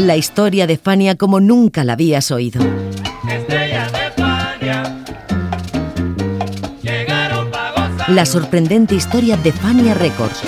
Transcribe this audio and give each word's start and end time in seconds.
La 0.00 0.16
historia 0.16 0.66
de 0.66 0.78
Fania 0.78 1.14
como 1.14 1.40
nunca 1.40 1.84
la 1.84 1.92
habías 1.92 2.30
oído. 2.30 2.60
La 8.08 8.26
sorprendente 8.26 8.94
historia 8.94 9.36
de 9.36 9.52
Fania 9.52 9.94
Records. 9.94 10.42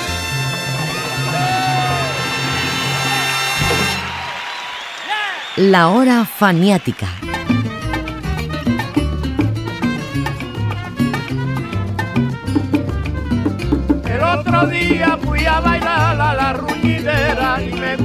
La 5.56 5.88
hora 5.90 6.24
faniática. 6.24 7.08
El 14.06 14.22
otro 14.22 14.66
día 14.66 15.18
fui 15.22 15.44
a 15.44 15.60
bailar 15.60 16.20
a 16.20 16.34
la 16.34 16.52
ruñidera 16.54 17.62
y 17.62 17.72
me 17.74 18.01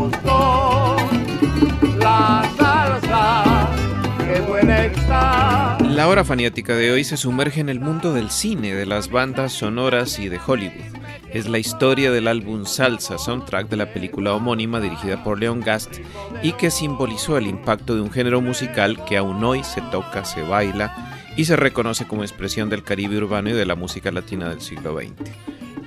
La 5.97 6.07
hora 6.07 6.23
faniática 6.23 6.75
de 6.75 6.91
hoy 6.91 7.03
se 7.03 7.17
sumerge 7.17 7.59
en 7.59 7.69
el 7.69 7.79
mundo 7.79 8.13
del 8.13 8.29
cine, 8.29 8.75
de 8.75 8.85
las 8.85 9.09
bandas 9.09 9.51
sonoras 9.51 10.19
y 10.19 10.29
de 10.29 10.39
Hollywood. 10.45 10.95
Es 11.33 11.49
la 11.49 11.57
historia 11.57 12.11
del 12.11 12.27
álbum 12.27 12.65
Salsa, 12.65 13.17
soundtrack 13.17 13.67
de 13.67 13.77
la 13.77 13.91
película 13.91 14.33
homónima 14.33 14.79
dirigida 14.79 15.23
por 15.23 15.39
Leon 15.39 15.59
Gast 15.59 15.97
y 16.43 16.53
que 16.53 16.69
simbolizó 16.69 17.37
el 17.37 17.47
impacto 17.47 17.95
de 17.95 18.01
un 18.01 18.11
género 18.11 18.41
musical 18.41 19.03
que 19.05 19.17
aún 19.17 19.43
hoy 19.43 19.63
se 19.63 19.81
toca, 19.81 20.23
se 20.23 20.43
baila 20.43 20.95
y 21.35 21.45
se 21.45 21.55
reconoce 21.55 22.05
como 22.05 22.23
expresión 22.23 22.69
del 22.69 22.83
Caribe 22.83 23.17
urbano 23.17 23.49
y 23.49 23.53
de 23.53 23.65
la 23.65 23.75
música 23.75 24.11
latina 24.11 24.49
del 24.49 24.61
siglo 24.61 24.97
XX. 24.97 25.29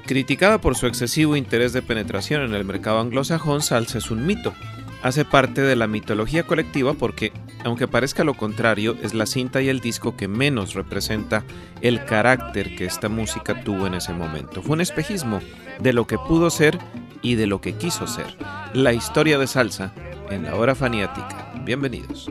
Criticada 0.07 0.61
por 0.61 0.77
su 0.77 0.89
excesivo 0.89 1.37
interés 1.37 1.73
de 1.73 1.83
penetración 1.83 2.43
en 2.43 2.55
el 2.55 2.65
mercado 2.65 3.01
anglosajón, 3.01 3.63
Salsa 3.63 3.99
es 3.99 4.11
un 4.11 4.27
mito, 4.27 4.55
hace 5.03 5.25
parte 5.25 5.61
de 5.61 5.77
la 5.77 5.87
mitología 5.87 6.47
colectiva 6.47 6.95
porque, 6.95 7.33
aunque 7.65 7.89
parezca 7.89 8.25
lo 8.25 8.35
contrario, 8.35 8.97
es 9.03 9.15
la 9.15 9.27
cinta 9.27 9.63
y 9.63 9.69
el 9.69 9.81
disco 9.81 10.17
que 10.17 10.29
menos 10.29 10.75
representa 10.75 11.45
el 11.81 12.05
carácter 12.05 12.77
que 12.77 12.85
esta 12.85 13.09
música 13.09 13.63
tuvo 13.63 13.87
en 13.87 13.95
ese 13.95 14.13
momento. 14.13 14.63
Fue 14.63 14.75
un 14.75 14.81
espejismo 14.81 15.41
de 15.81 15.93
lo 15.93 16.07
que 16.07 16.19
pudo 16.19 16.51
ser 16.51 16.79
y 17.23 17.35
de 17.35 17.47
lo 17.47 17.61
que 17.61 17.75
quiso 17.75 18.07
ser. 18.07 18.37
La 18.73 18.93
historia 18.93 19.39
de 19.39 19.47
salsa 19.47 19.93
en 20.31 20.45
la 20.45 20.55
hora 20.55 20.75
faniática. 20.75 21.53
Bienvenidos. 21.65 22.29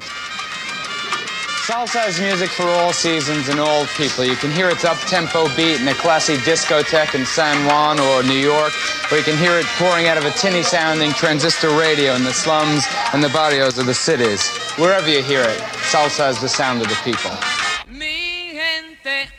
Salsa 1.70 2.08
is 2.08 2.20
music 2.20 2.50
for 2.50 2.66
all 2.66 2.92
seasons 2.92 3.48
and 3.48 3.60
all 3.60 3.86
people. 3.96 4.26
You 4.26 4.36
can 4.36 4.50
hear 4.50 4.70
its 4.70 4.84
up-tempo 4.86 5.56
beat 5.56 5.80
in 5.80 5.88
a 5.88 5.94
classy 5.94 6.38
discotheque 6.38 7.14
in 7.14 7.28
San 7.28 7.64
Juan 7.68 8.00
or 8.00 8.24
New 8.24 8.40
York, 8.40 8.74
or 9.12 9.18
you 9.18 9.24
can 9.24 9.38
hear 9.38 9.52
it 9.60 9.68
pouring 9.78 10.08
out 10.08 10.18
of 10.18 10.26
a 10.26 10.32
tinny-sounding 10.32 11.12
transistor 11.12 11.70
radio 11.78 12.16
in 12.16 12.24
the 12.24 12.34
slums 12.34 12.88
and 13.14 13.24
the 13.24 13.30
barrios 13.30 13.78
of 13.78 13.86
the 13.86 13.94
cities. 13.94 14.50
Wherever 14.80 15.08
you 15.08 15.22
hear 15.22 15.44
it, 15.44 15.60
salsa 15.92 16.32
is 16.32 16.42
the 16.42 16.50
sound 16.50 16.82
of 16.82 16.90
the 16.90 16.98
people. 17.04 17.38
Gente, 17.86 19.30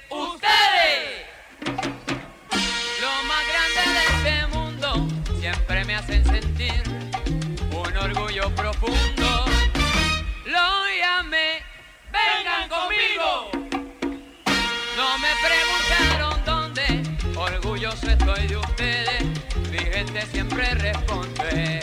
No 14.97 15.19
me 15.19 15.29
preguntaron 15.43 16.45
dónde, 16.45 17.03
orgulloso 17.37 18.11
estoy 18.11 18.47
de 18.47 18.57
ustedes. 18.59 19.23
Mi 19.71 19.79
gente 19.79 20.27
siempre 20.27 20.75
responde. 20.75 21.81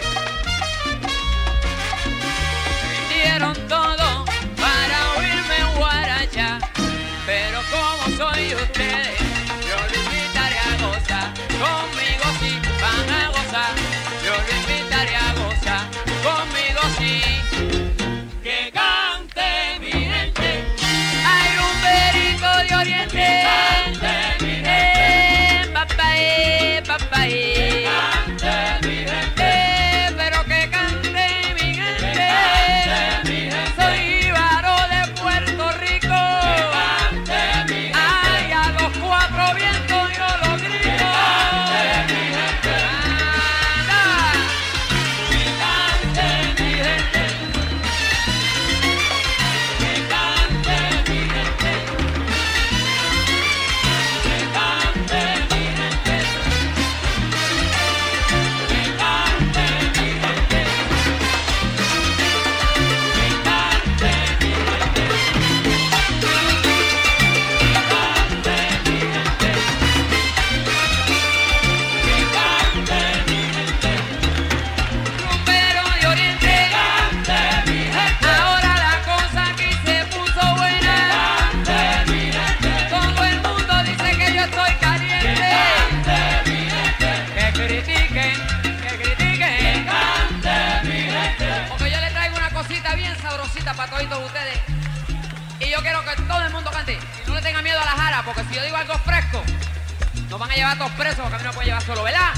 Todos 100.87 100.91
presos, 100.99 101.19
porque 101.21 101.35
a 101.35 101.37
mí 101.39 101.43
no 101.43 101.53
me 101.53 101.65
llevar 101.65 101.81
solo, 101.81 102.03
¿verdad? 102.03 102.33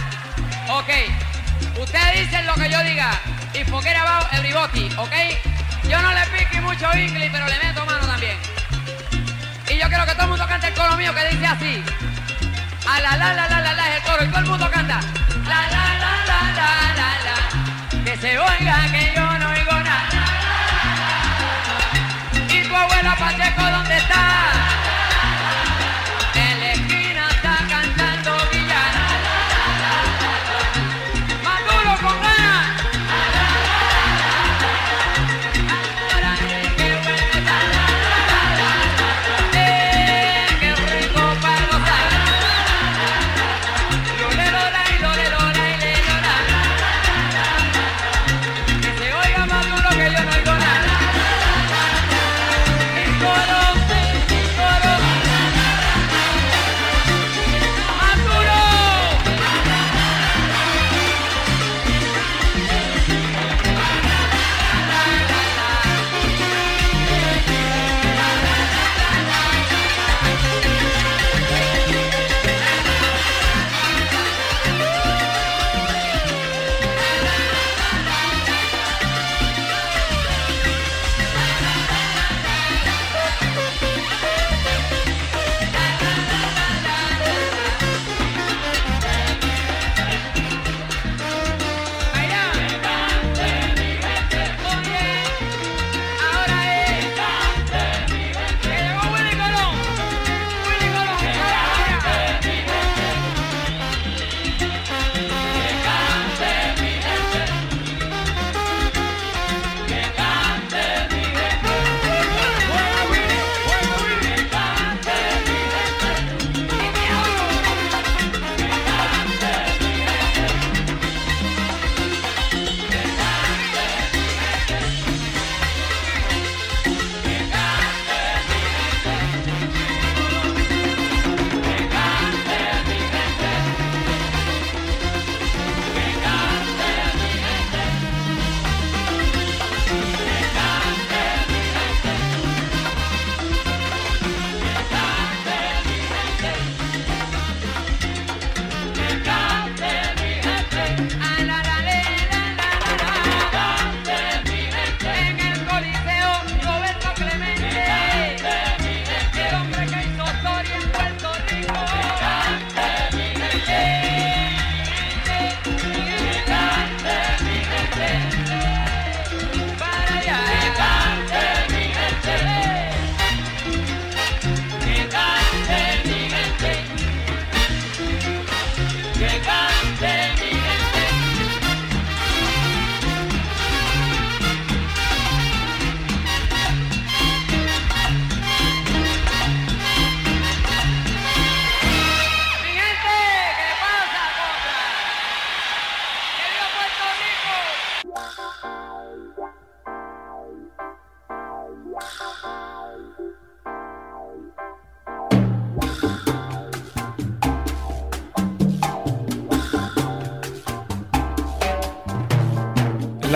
Ok. 0.70 0.90
Ustedes 1.80 2.26
dicen 2.26 2.46
lo 2.48 2.54
que 2.56 2.70
yo 2.70 2.84
diga. 2.84 3.12
Y 3.54 3.64
forget 3.66 3.98
about 3.98 4.32
everybody, 4.34 4.90
¿ok? 4.98 5.14
Yo 5.90 6.02
no 6.02 6.12
le 6.14 6.26
pique 6.28 6.62
mucho 6.62 6.86
inglés, 6.98 7.30
pero 7.32 7.48
le 7.48 7.60
meto 7.60 7.86
mano 7.86 8.06
también. 8.06 8.38
Y 9.70 9.78
yo 9.78 9.88
quiero 9.88 10.06
que 10.06 10.14
todo 10.14 10.24
el 10.24 10.30
mundo 10.30 10.48
cante 10.48 10.68
el 10.68 10.74
coro 10.74 10.96
mío 10.96 11.14
que 11.14 11.28
dice 11.30 11.46
así. 11.46 11.84
A 12.88 13.00
la 13.02 13.18
la 13.18 13.34
la 13.34 13.48
la 13.50 13.62
la 13.62 13.74
la 13.74 13.90
es 13.90 13.96
el 13.98 14.04
coro 14.04 14.24
y 14.24 14.28
todo 14.28 14.40
el 14.40 14.46
mundo 14.46 14.72
canta. 14.72 15.00
La 15.46 15.62
la 15.62 15.86
la 16.04 16.14
la 16.30 16.42
la 16.60 16.70
la 17.00 17.10
la. 17.26 18.04
Que 18.04 18.18
se 18.18 18.40
oiga 18.40 18.92
que 18.92 19.14
yo 19.16 19.40
no 19.40 19.50
oigo 19.50 19.74
nada. 19.74 20.10
¿Y 22.50 22.64
tu 22.68 22.76
abuela 22.76 23.16
Pacheco 23.16 23.62
dónde 23.62 23.98
está? 23.98 24.59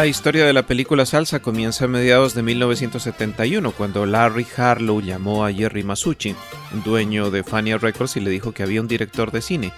La 0.04 0.08
historia 0.08 0.46
de 0.46 0.52
la 0.52 0.64
película 0.64 1.06
Salsa 1.06 1.42
comienza 1.42 1.86
a 1.86 1.88
mediados 1.88 2.34
de 2.34 2.44
1971 2.44 3.72
cuando 3.72 4.06
Larry 4.06 4.46
Harlow 4.58 5.00
llamó 5.00 5.46
a 5.46 5.54
Jerry 5.54 5.84
Masucci, 5.84 6.36
dueño 6.84 7.32
de 7.32 7.46
Fania 7.46 7.78
Records, 7.78 8.18
y 8.18 8.20
le 8.20 8.30
dijo 8.30 8.52
que 8.52 8.64
había 8.64 8.82
un 8.82 8.90
director 8.90 9.32
de 9.32 9.42
cine 9.42 9.72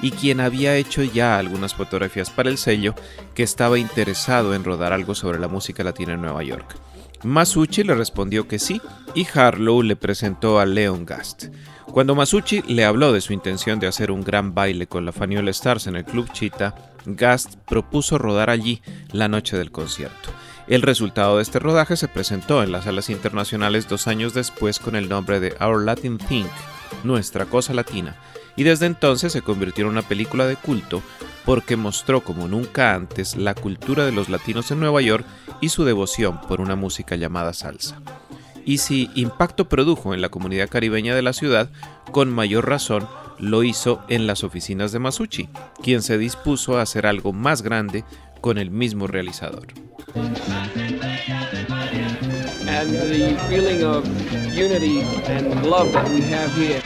y 0.00 0.12
quien 0.12 0.38
había 0.38 0.76
hecho 0.76 1.02
ya 1.02 1.36
algunas 1.36 1.74
fotografías 1.74 2.30
para 2.30 2.48
el 2.48 2.58
sello 2.58 2.94
que 3.34 3.42
estaba 3.42 3.76
interesado 3.76 4.54
en 4.54 4.62
rodar 4.62 4.92
algo 4.92 5.16
sobre 5.16 5.40
la 5.40 5.48
música 5.48 5.82
latina 5.82 6.12
en 6.12 6.22
Nueva 6.22 6.44
York. 6.44 6.76
Masucci 7.24 7.82
le 7.82 7.96
respondió 7.96 8.46
que 8.46 8.60
sí 8.60 8.80
y 9.16 9.26
Harlow 9.34 9.82
le 9.82 9.96
presentó 9.96 10.60
a 10.60 10.64
Leon 10.64 11.04
Gast. 11.04 11.46
Cuando 11.86 12.14
Masucci 12.14 12.62
le 12.68 12.84
habló 12.84 13.12
de 13.12 13.20
su 13.20 13.32
intención 13.32 13.80
de 13.80 13.88
hacer 13.88 14.12
un 14.12 14.22
gran 14.22 14.54
baile 14.54 14.86
con 14.86 15.04
la 15.04 15.10
Fania 15.12 15.40
All 15.40 15.48
Stars 15.48 15.88
en 15.88 15.96
el 15.96 16.04
Club 16.04 16.30
Chita, 16.32 16.91
Gast 17.06 17.56
propuso 17.68 18.18
rodar 18.18 18.50
allí 18.50 18.82
la 19.10 19.28
noche 19.28 19.56
del 19.56 19.70
concierto. 19.70 20.30
El 20.68 20.82
resultado 20.82 21.36
de 21.36 21.42
este 21.42 21.58
rodaje 21.58 21.96
se 21.96 22.08
presentó 22.08 22.62
en 22.62 22.72
las 22.72 22.84
salas 22.84 23.10
internacionales 23.10 23.88
dos 23.88 24.06
años 24.06 24.32
después 24.32 24.78
con 24.78 24.94
el 24.94 25.08
nombre 25.08 25.40
de 25.40 25.54
Our 25.60 25.82
Latin 25.84 26.18
Think, 26.18 26.48
Nuestra 27.04 27.46
Cosa 27.46 27.74
Latina, 27.74 28.16
y 28.56 28.62
desde 28.62 28.86
entonces 28.86 29.32
se 29.32 29.42
convirtió 29.42 29.84
en 29.84 29.90
una 29.90 30.02
película 30.02 30.46
de 30.46 30.56
culto 30.56 31.02
porque 31.44 31.76
mostró 31.76 32.22
como 32.22 32.46
nunca 32.46 32.94
antes 32.94 33.36
la 33.36 33.54
cultura 33.54 34.04
de 34.06 34.12
los 34.12 34.28
latinos 34.28 34.70
en 34.70 34.80
Nueva 34.80 35.00
York 35.02 35.26
y 35.60 35.70
su 35.70 35.84
devoción 35.84 36.40
por 36.42 36.60
una 36.60 36.76
música 36.76 37.16
llamada 37.16 37.52
salsa. 37.52 38.00
Y 38.64 38.78
si 38.78 39.10
impacto 39.14 39.68
produjo 39.68 40.14
en 40.14 40.20
la 40.20 40.28
comunidad 40.28 40.68
caribeña 40.68 41.16
de 41.16 41.22
la 41.22 41.32
ciudad, 41.32 41.70
con 42.12 42.32
mayor 42.32 42.68
razón 42.68 43.08
lo 43.38 43.62
hizo 43.62 44.00
en 44.08 44.26
las 44.26 44.44
oficinas 44.44 44.92
de 44.92 44.98
Masucci, 44.98 45.48
quien 45.82 46.02
se 46.02 46.18
dispuso 46.18 46.78
a 46.78 46.82
hacer 46.82 47.06
algo 47.06 47.32
más 47.32 47.62
grande 47.62 48.04
con 48.40 48.58
el 48.58 48.70
mismo 48.70 49.06
realizador. 49.06 49.66
and 52.68 52.90
the 52.90 53.36
feeling 53.48 53.82
of 53.84 54.04
unity 54.54 55.00
and 55.26 55.66
love 55.66 55.92
that 55.92 56.08
we 56.08 56.20
have 56.22 56.52
here. 56.54 56.80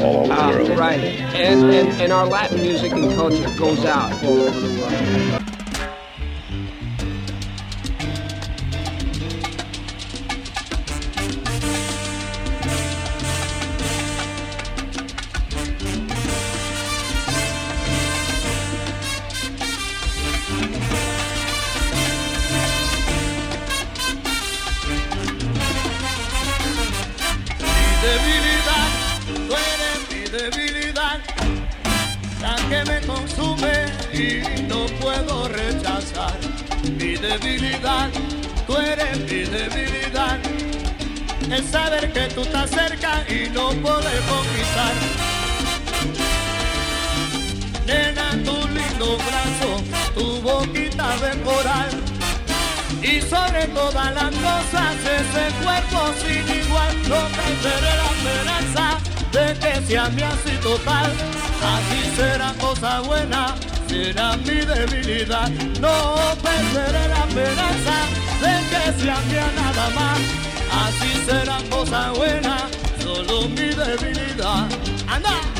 All 0.00 0.24
over 0.24 0.32
Uh, 0.32 0.52
the 0.52 0.64
world. 0.64 0.78
right. 0.78 1.00
And, 1.34 1.64
and, 1.70 1.88
and 2.00 2.12
our 2.12 2.26
Latin 2.26 2.60
music 2.62 2.92
and 2.92 3.12
culture 3.14 3.48
goes 3.58 3.84
out 3.84 4.12
all 4.24 4.40
over 4.42 4.60
the 4.60 4.80
world. 4.80 5.43
El 41.54 41.64
saber 41.70 42.12
que 42.12 42.26
tú 42.34 42.42
estás 42.42 42.70
cerca 42.70 43.24
y 43.28 43.48
no 43.50 43.68
poder 43.82 44.20
conquistar. 44.32 44.94
Nena, 47.86 48.30
tu 48.44 48.56
lindo 48.68 49.18
brazo, 49.18 49.70
tu 50.14 50.40
boquita 50.40 51.16
de 51.18 51.40
coral. 51.42 51.90
Y 53.02 53.20
sobre 53.20 53.66
todas 53.68 54.14
las 54.14 54.30
cosas 54.30 54.94
ese 55.20 55.44
cuerpo 55.62 55.98
sin 56.22 56.58
igual 56.58 56.96
No 57.06 57.20
perderé 57.36 57.92
la 58.00 58.08
esperanza 58.14 58.98
de 59.30 59.58
que 59.58 59.86
sea 59.86 60.08
mi 60.08 60.22
así 60.22 60.56
total 60.62 61.12
Así 61.74 62.16
será 62.16 62.54
cosa 62.58 63.00
buena, 63.00 63.54
será 63.88 64.38
mi 64.38 64.58
debilidad 64.72 65.50
No 65.80 66.14
perderé 66.42 67.08
la 67.08 67.24
esperanza 67.28 67.96
de 68.40 68.54
que 68.70 69.02
sea 69.02 69.20
mía 69.28 69.50
nada 69.54 69.90
más 69.90 70.18
Así 70.82 71.13
será 71.24 71.58
cosa 71.70 72.12
buena, 72.12 72.68
solo 73.02 73.48
mi 73.48 73.68
debilidad 73.74 74.68
¡Anda! 75.08 75.53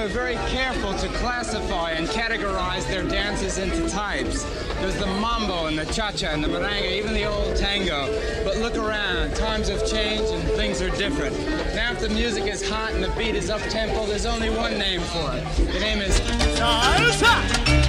Were 0.00 0.08
very 0.08 0.36
careful 0.48 0.94
to 0.94 1.08
classify 1.18 1.90
and 1.90 2.08
categorize 2.08 2.86
their 2.86 3.02
dances 3.02 3.58
into 3.58 3.86
types. 3.90 4.44
There's 4.80 4.96
the 4.96 5.06
mambo 5.06 5.66
and 5.66 5.78
the 5.78 5.84
cha-cha 5.86 6.28
and 6.28 6.42
the 6.42 6.48
merengue, 6.48 6.90
even 6.90 7.12
the 7.12 7.24
old 7.24 7.54
tango. 7.56 8.06
But 8.42 8.56
look 8.58 8.76
around, 8.76 9.34
times 9.36 9.68
have 9.68 9.86
changed 9.86 10.32
and 10.32 10.42
things 10.52 10.80
are 10.80 10.90
different. 10.90 11.38
Now 11.74 11.92
if 11.92 12.00
the 12.00 12.08
music 12.08 12.44
is 12.44 12.66
hot 12.66 12.92
and 12.94 13.04
the 13.04 13.10
beat 13.10 13.34
is 13.34 13.50
up-tempo, 13.50 14.06
there's 14.06 14.26
only 14.26 14.48
one 14.48 14.78
name 14.78 15.02
for 15.02 15.34
it. 15.34 15.44
The 15.72 15.80
name 15.80 16.00
is 16.00 16.18
Salsa. 16.58 17.79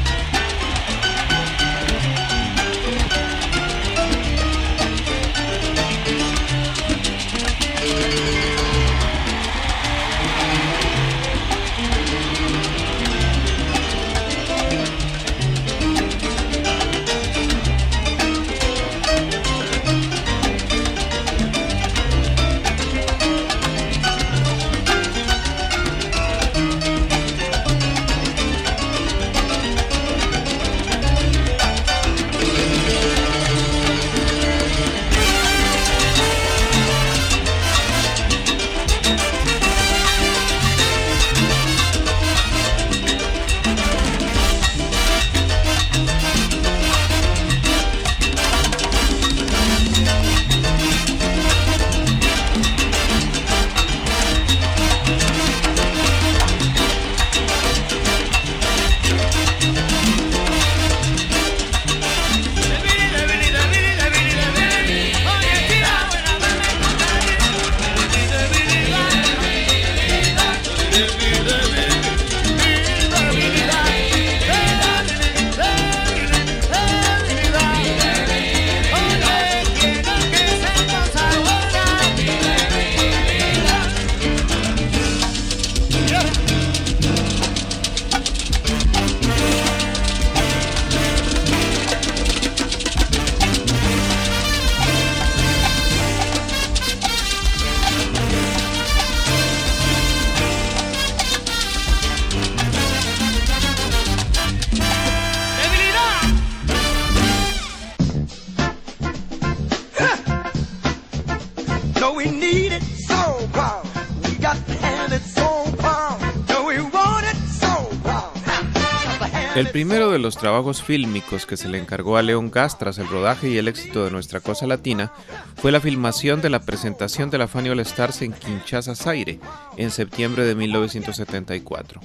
Los 120.22 120.38
trabajos 120.38 120.84
fílmicos 120.84 121.46
que 121.46 121.58
se 121.58 121.68
le 121.68 121.78
encargó 121.78 122.18
a 122.18 122.22
León 122.22 122.52
Gas 122.52 122.78
tras 122.78 122.98
el 122.98 123.08
rodaje 123.08 123.50
y 123.50 123.58
el 123.58 123.68
éxito 123.68 124.06
de 124.06 124.12
Nuestra 124.12 124.40
Cosa 124.40 124.68
Latina 124.68 125.12
fue 125.56 125.72
la 125.72 125.82
filmación 125.82 126.42
de 126.42 126.50
la 126.50 126.62
presentación 126.62 127.30
de 127.30 127.38
la 127.38 127.48
Fania 127.48 127.72
All 127.72 127.80
Stars 127.82 128.22
en 128.22 128.34
Kinshasa, 128.34 128.96
Zaire, 128.96 129.40
en 129.78 129.92
septiembre 129.92 130.46
de 130.46 130.56
1974. 130.56 132.02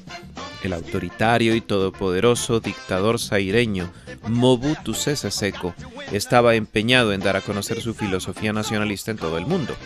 El 0.67 0.73
autoritario 0.73 1.55
y 1.55 1.61
todopoderoso 1.61 2.59
dictador 2.59 3.21
zaireño 3.21 3.89
Mobutu 4.27 4.95
Sese 4.95 5.31
Seko 5.31 5.77
estaba 6.11 6.57
empeñado 6.57 7.13
en 7.13 7.21
dar 7.21 7.37
a 7.37 7.41
conocer 7.41 7.81
su 7.81 7.95
filosofía 7.95 8.53
nacionalista 8.53 9.13
en 9.13 9.17
todo 9.17 9.39
el 9.39 9.47
mundo. 9.47 9.77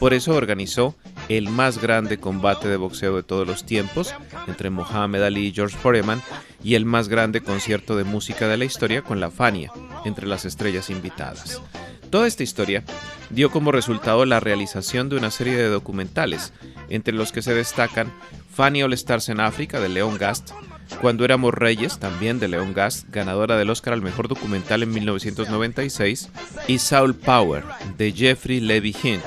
Por 0.00 0.12
eso 0.12 0.34
organizó 0.34 0.96
el 1.28 1.48
más 1.48 1.80
grande 1.80 2.18
combate 2.18 2.66
de 2.66 2.76
boxeo 2.76 3.14
de 3.14 3.22
todos 3.22 3.46
los 3.46 3.64
tiempos 3.64 4.12
entre 4.48 4.70
Mohamed 4.70 5.22
Ali 5.22 5.46
y 5.46 5.52
George 5.52 5.78
Foreman 5.78 6.20
y 6.64 6.74
el 6.74 6.84
más 6.84 7.08
grande 7.08 7.40
concierto 7.40 7.94
de 7.94 8.02
música 8.02 8.48
de 8.48 8.56
la 8.56 8.64
historia 8.64 9.02
con 9.02 9.20
la 9.20 9.30
Fania 9.30 9.70
entre 10.04 10.26
las 10.26 10.44
estrellas 10.44 10.90
invitadas. 10.90 11.62
Toda 12.10 12.26
esta 12.26 12.42
historia 12.42 12.82
dio 13.30 13.52
como 13.52 13.70
resultado 13.70 14.24
la 14.24 14.40
realización 14.40 15.08
de 15.08 15.16
una 15.16 15.30
serie 15.30 15.56
de 15.56 15.68
documentales, 15.68 16.52
entre 16.88 17.14
los 17.14 17.30
que 17.30 17.42
se 17.42 17.54
destacan 17.54 18.12
Fania 18.54 18.84
All 18.84 18.92
Stars 18.92 19.28
en 19.30 19.40
África 19.40 19.80
de 19.80 19.88
Leon 19.88 20.16
Gast, 20.16 20.52
Cuando 21.00 21.24
éramos 21.24 21.52
reyes, 21.52 21.98
también 21.98 22.38
de 22.38 22.46
Leon 22.46 22.72
Gast, 22.72 23.08
ganadora 23.10 23.56
del 23.56 23.70
Oscar 23.70 23.94
al 23.94 24.02
mejor 24.02 24.28
documental 24.28 24.82
en 24.84 24.92
1996, 24.92 26.30
y 26.68 26.78
Saul 26.78 27.16
Power 27.16 27.64
de 27.98 28.12
Jeffrey 28.12 28.60
Levy 28.60 28.94
Hint, 29.02 29.24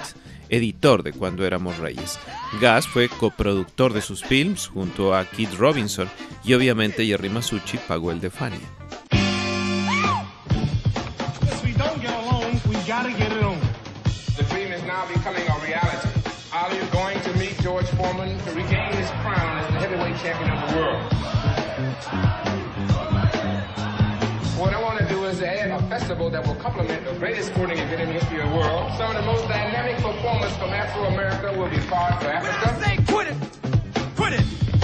editor 0.49 1.03
de 1.03 1.11
Cuando 1.11 1.45
éramos 1.45 1.77
reyes. 1.77 2.17
Gas 2.61 2.87
fue 2.87 3.09
coproductor 3.09 3.91
de 3.91 4.01
sus 4.01 4.23
films 4.23 4.67
junto 4.67 5.13
a 5.13 5.25
Keith 5.25 5.55
Robinson 5.55 6.09
y 6.45 6.53
obviamente 6.53 7.05
Jerry 7.05 7.29
Masucci 7.29 7.77
pagó 7.85 8.11
el 8.11 8.21
de 8.21 8.29
Fania. 8.29 8.76
That 26.29 26.45
will 26.45 26.55
complement 26.55 27.05
the 27.05 27.13
greatest 27.13 27.49
sporting 27.53 27.77
event 27.77 28.01
in 28.01 28.07
the 28.07 28.13
history 28.13 28.41
of 28.41 28.49
the 28.49 28.55
world. 28.55 28.91
Some 28.97 29.15
of 29.15 29.15
the 29.15 29.21
most 29.21 29.47
dynamic 29.47 29.95
performers 29.97 30.55
from 30.57 30.71
Afro-America 30.71 31.57
will 31.57 31.69
be 31.69 31.79
part 31.87 32.13
of 32.13 32.23
Africa. 32.23 32.83
Say, 32.83 32.97
quit 33.07 33.27
it! 33.27 33.37
Quit 34.15 34.33
it! 34.33 34.76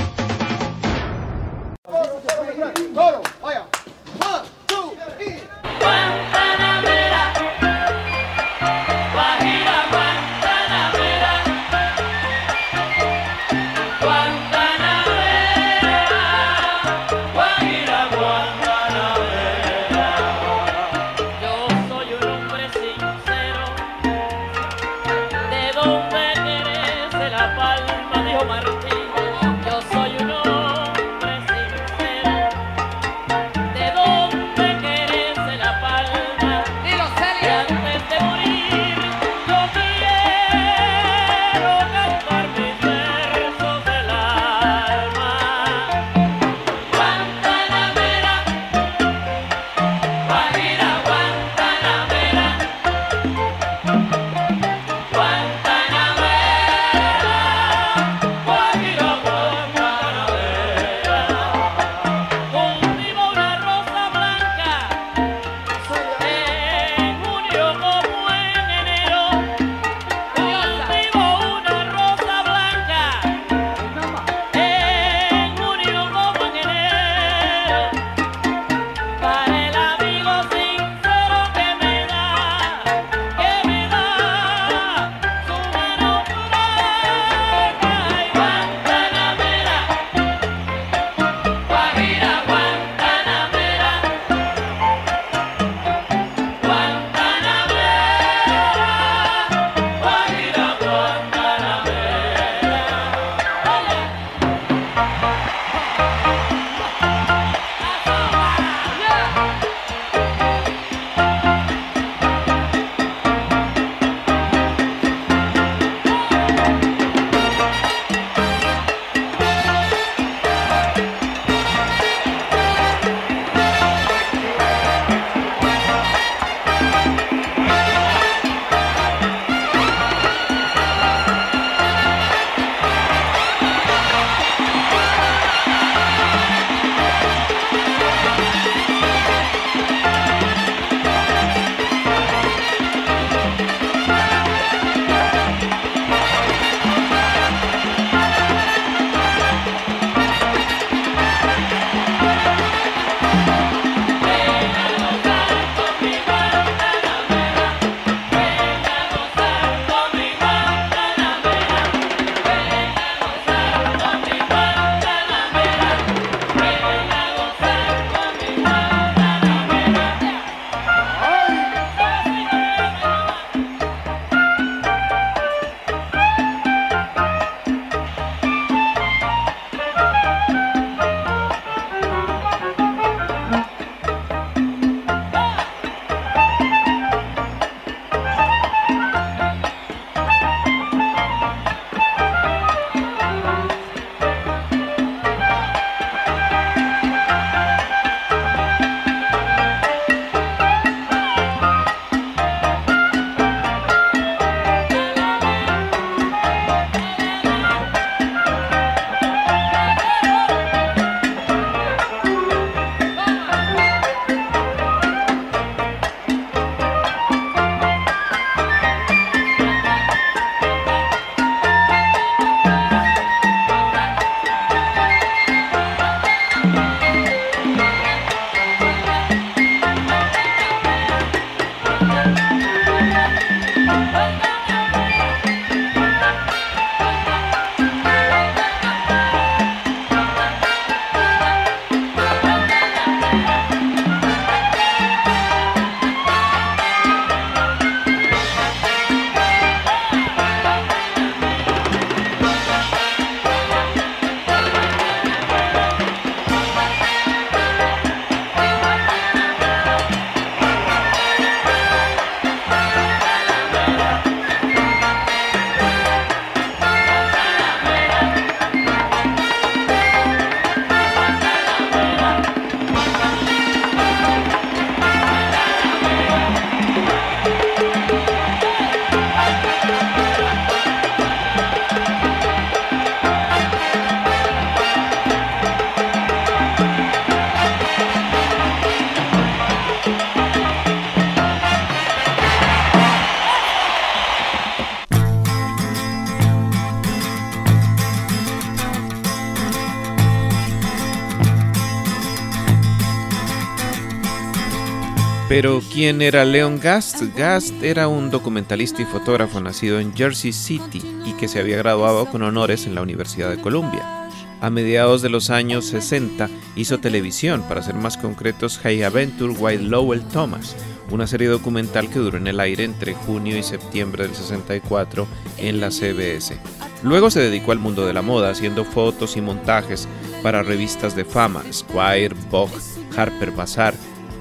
Pero 305.63 305.81
¿quién 305.93 306.21
era 306.21 306.43
Leon 306.43 306.77
Gast? 306.77 307.21
Gast 307.37 307.81
era 307.81 308.09
un 308.09 308.29
documentalista 308.29 309.01
y 309.01 309.05
fotógrafo 309.05 309.61
nacido 309.61 310.01
en 310.01 310.13
Jersey 310.13 310.51
City 310.51 311.01
y 311.25 311.31
que 311.35 311.47
se 311.47 311.57
había 311.57 311.77
graduado 311.77 312.25
con 312.25 312.41
honores 312.41 312.85
en 312.85 312.95
la 312.95 313.01
Universidad 313.01 313.49
de 313.49 313.61
Columbia. 313.61 314.27
A 314.59 314.69
mediados 314.69 315.21
de 315.21 315.29
los 315.29 315.49
años 315.49 315.85
60 315.85 316.49
hizo 316.75 316.99
televisión, 316.99 317.63
para 317.65 317.81
ser 317.81 317.95
más 317.95 318.17
concretos, 318.17 318.77
High 318.79 319.03
Adventure 319.03 319.53
White 319.53 319.83
Lowell 319.83 320.27
Thomas, 320.27 320.75
una 321.09 321.27
serie 321.27 321.47
documental 321.47 322.09
que 322.09 322.19
duró 322.19 322.37
en 322.37 322.47
el 322.47 322.59
aire 322.59 322.83
entre 322.83 323.13
junio 323.13 323.57
y 323.57 323.63
septiembre 323.63 324.27
del 324.27 324.35
64 324.35 325.25
en 325.59 325.79
la 325.79 325.91
CBS. 325.91 326.57
Luego 327.03 327.31
se 327.31 327.39
dedicó 327.39 327.71
al 327.71 327.79
mundo 327.79 328.05
de 328.05 328.11
la 328.11 328.21
moda, 328.21 328.49
haciendo 328.49 328.83
fotos 328.83 329.37
y 329.37 329.41
montajes 329.41 330.09
para 330.41 330.61
revistas 330.61 331.15
de 331.15 331.23
fama, 331.23 331.63
Squire, 331.71 332.35
Vogue, 332.51 332.75
Harper 333.15 333.51
Bazaar, 333.51 333.93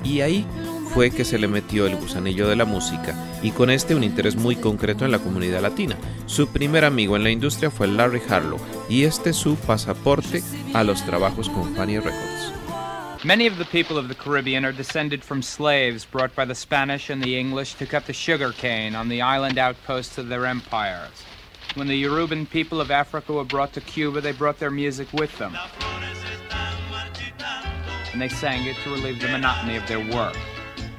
y 0.04 0.20
ahí 0.20 0.44
fue 0.94 1.10
que 1.10 1.24
se 1.24 1.38
le 1.38 1.48
metió 1.48 1.86
el 1.86 1.96
gusanillo 1.96 2.48
de 2.48 2.56
la 2.56 2.64
música 2.64 3.14
y 3.42 3.50
con 3.50 3.70
este 3.70 3.94
un 3.94 4.04
interés 4.04 4.36
muy 4.36 4.56
concreto 4.56 5.04
en 5.04 5.10
la 5.12 5.18
comunidad 5.18 5.62
latina. 5.62 5.96
Su 6.26 6.48
primer 6.48 6.84
amigo 6.84 7.16
en 7.16 7.24
la 7.24 7.30
industria 7.30 7.70
fue 7.70 7.88
Larry 7.88 8.20
Harlow 8.28 8.60
y 8.88 9.04
este 9.04 9.32
su 9.32 9.56
pasaporte 9.56 10.42
a 10.74 10.84
los 10.84 11.04
trabajos 11.04 11.48
con 11.48 11.74
Funny 11.74 11.98
Records. 11.98 12.52
Many 13.24 13.46
of 13.46 13.56
the 13.56 13.64
people 13.64 13.96
of 13.96 14.08
the 14.08 14.16
Caribbean 14.16 14.64
are 14.64 14.76
descended 14.76 15.22
from 15.22 15.42
slaves 15.42 16.04
brought 16.04 16.34
by 16.34 16.44
the 16.44 16.56
Spanish 16.56 17.08
and 17.08 17.22
the 17.22 17.38
English 17.38 17.74
to 17.74 17.86
cut 17.86 18.04
the 18.04 18.12
sugar 18.12 18.52
cane 18.52 18.96
on 18.96 19.08
the 19.08 19.22
island 19.22 19.58
outposts 19.58 20.18
of 20.18 20.28
their 20.28 20.44
empires. 20.44 21.24
When 21.74 21.86
the 21.86 22.02
Yoruban 22.02 22.50
people 22.50 22.80
of 22.80 22.90
Africa 22.90 23.32
were 23.32 23.44
brought 23.44 23.72
to 23.74 23.80
Cuba, 23.80 24.20
they 24.20 24.32
brought 24.32 24.58
their 24.58 24.72
music 24.72 25.12
with 25.12 25.30
them. 25.38 25.56
And 28.12 28.20
they 28.20 28.28
sang 28.28 28.66
it 28.66 28.76
to 28.82 28.90
relieve 28.90 29.20
the 29.20 29.28
monotony 29.28 29.76
of 29.76 29.86
their 29.86 30.00
work. 30.14 30.36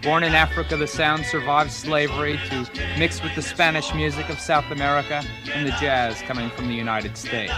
Born 0.04 0.24
in 0.24 0.36
Africa, 0.36 0.76
the 0.76 0.86
sound 0.86 1.26
survived 1.26 1.72
slavery 1.72 2.38
to 2.50 2.68
mix 3.00 3.24
with 3.24 3.34
the 3.36 3.42
Spanish 3.42 3.94
music 3.94 4.28
of 4.28 4.38
South 4.38 4.70
America 4.70 5.24
and 5.54 5.66
the 5.66 5.72
jazz 5.80 6.22
coming 6.24 6.50
from 6.50 6.68
the 6.68 6.74
United 6.74 7.16
States. 7.16 7.54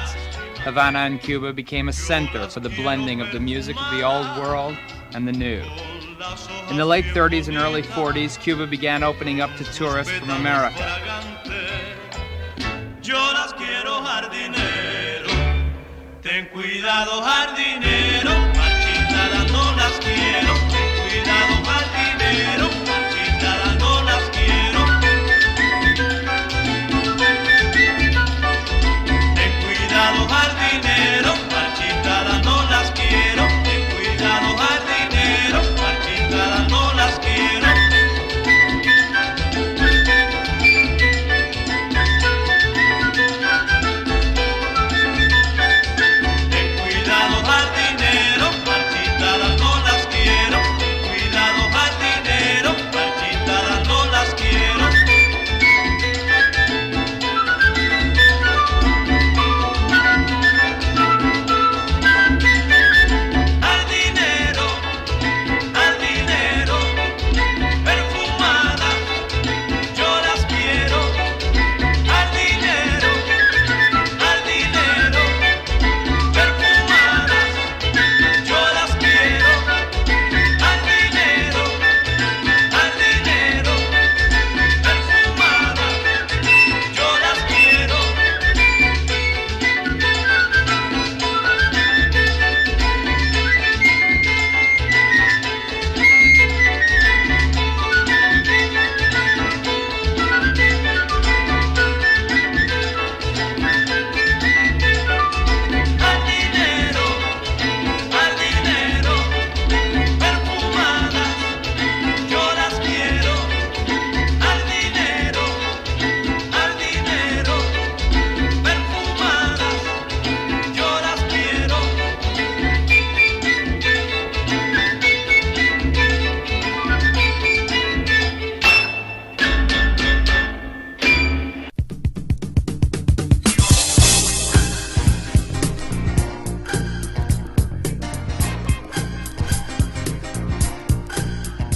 Havana 0.60 1.00
and 1.00 1.20
Cuba 1.20 1.54
became 1.54 1.90
a 1.90 1.94
center 1.94 2.48
for 2.48 2.60
the 2.60 2.70
blending 2.70 3.20
of 3.20 3.32
the 3.32 3.40
music 3.40 3.76
of 3.82 3.92
the 3.92 4.04
old 4.04 4.28
world 4.38 4.78
and 5.16 5.28
the 5.28 5.32
new. 5.32 5.64
In 6.70 6.78
the 6.78 6.86
late 6.86 7.06
30s 7.06 7.48
and 7.48 7.58
early 7.58 7.82
40s, 7.82 8.40
Cuba 8.40 8.68
began 8.68 9.02
opening 9.02 9.42
up 9.42 9.50
to 9.58 9.64
tourists 9.64 10.14
from 10.14 10.30
America. 10.30 10.86
Ten 16.22 16.48
cuidado, 16.52 17.22
jardinero. 17.22 18.45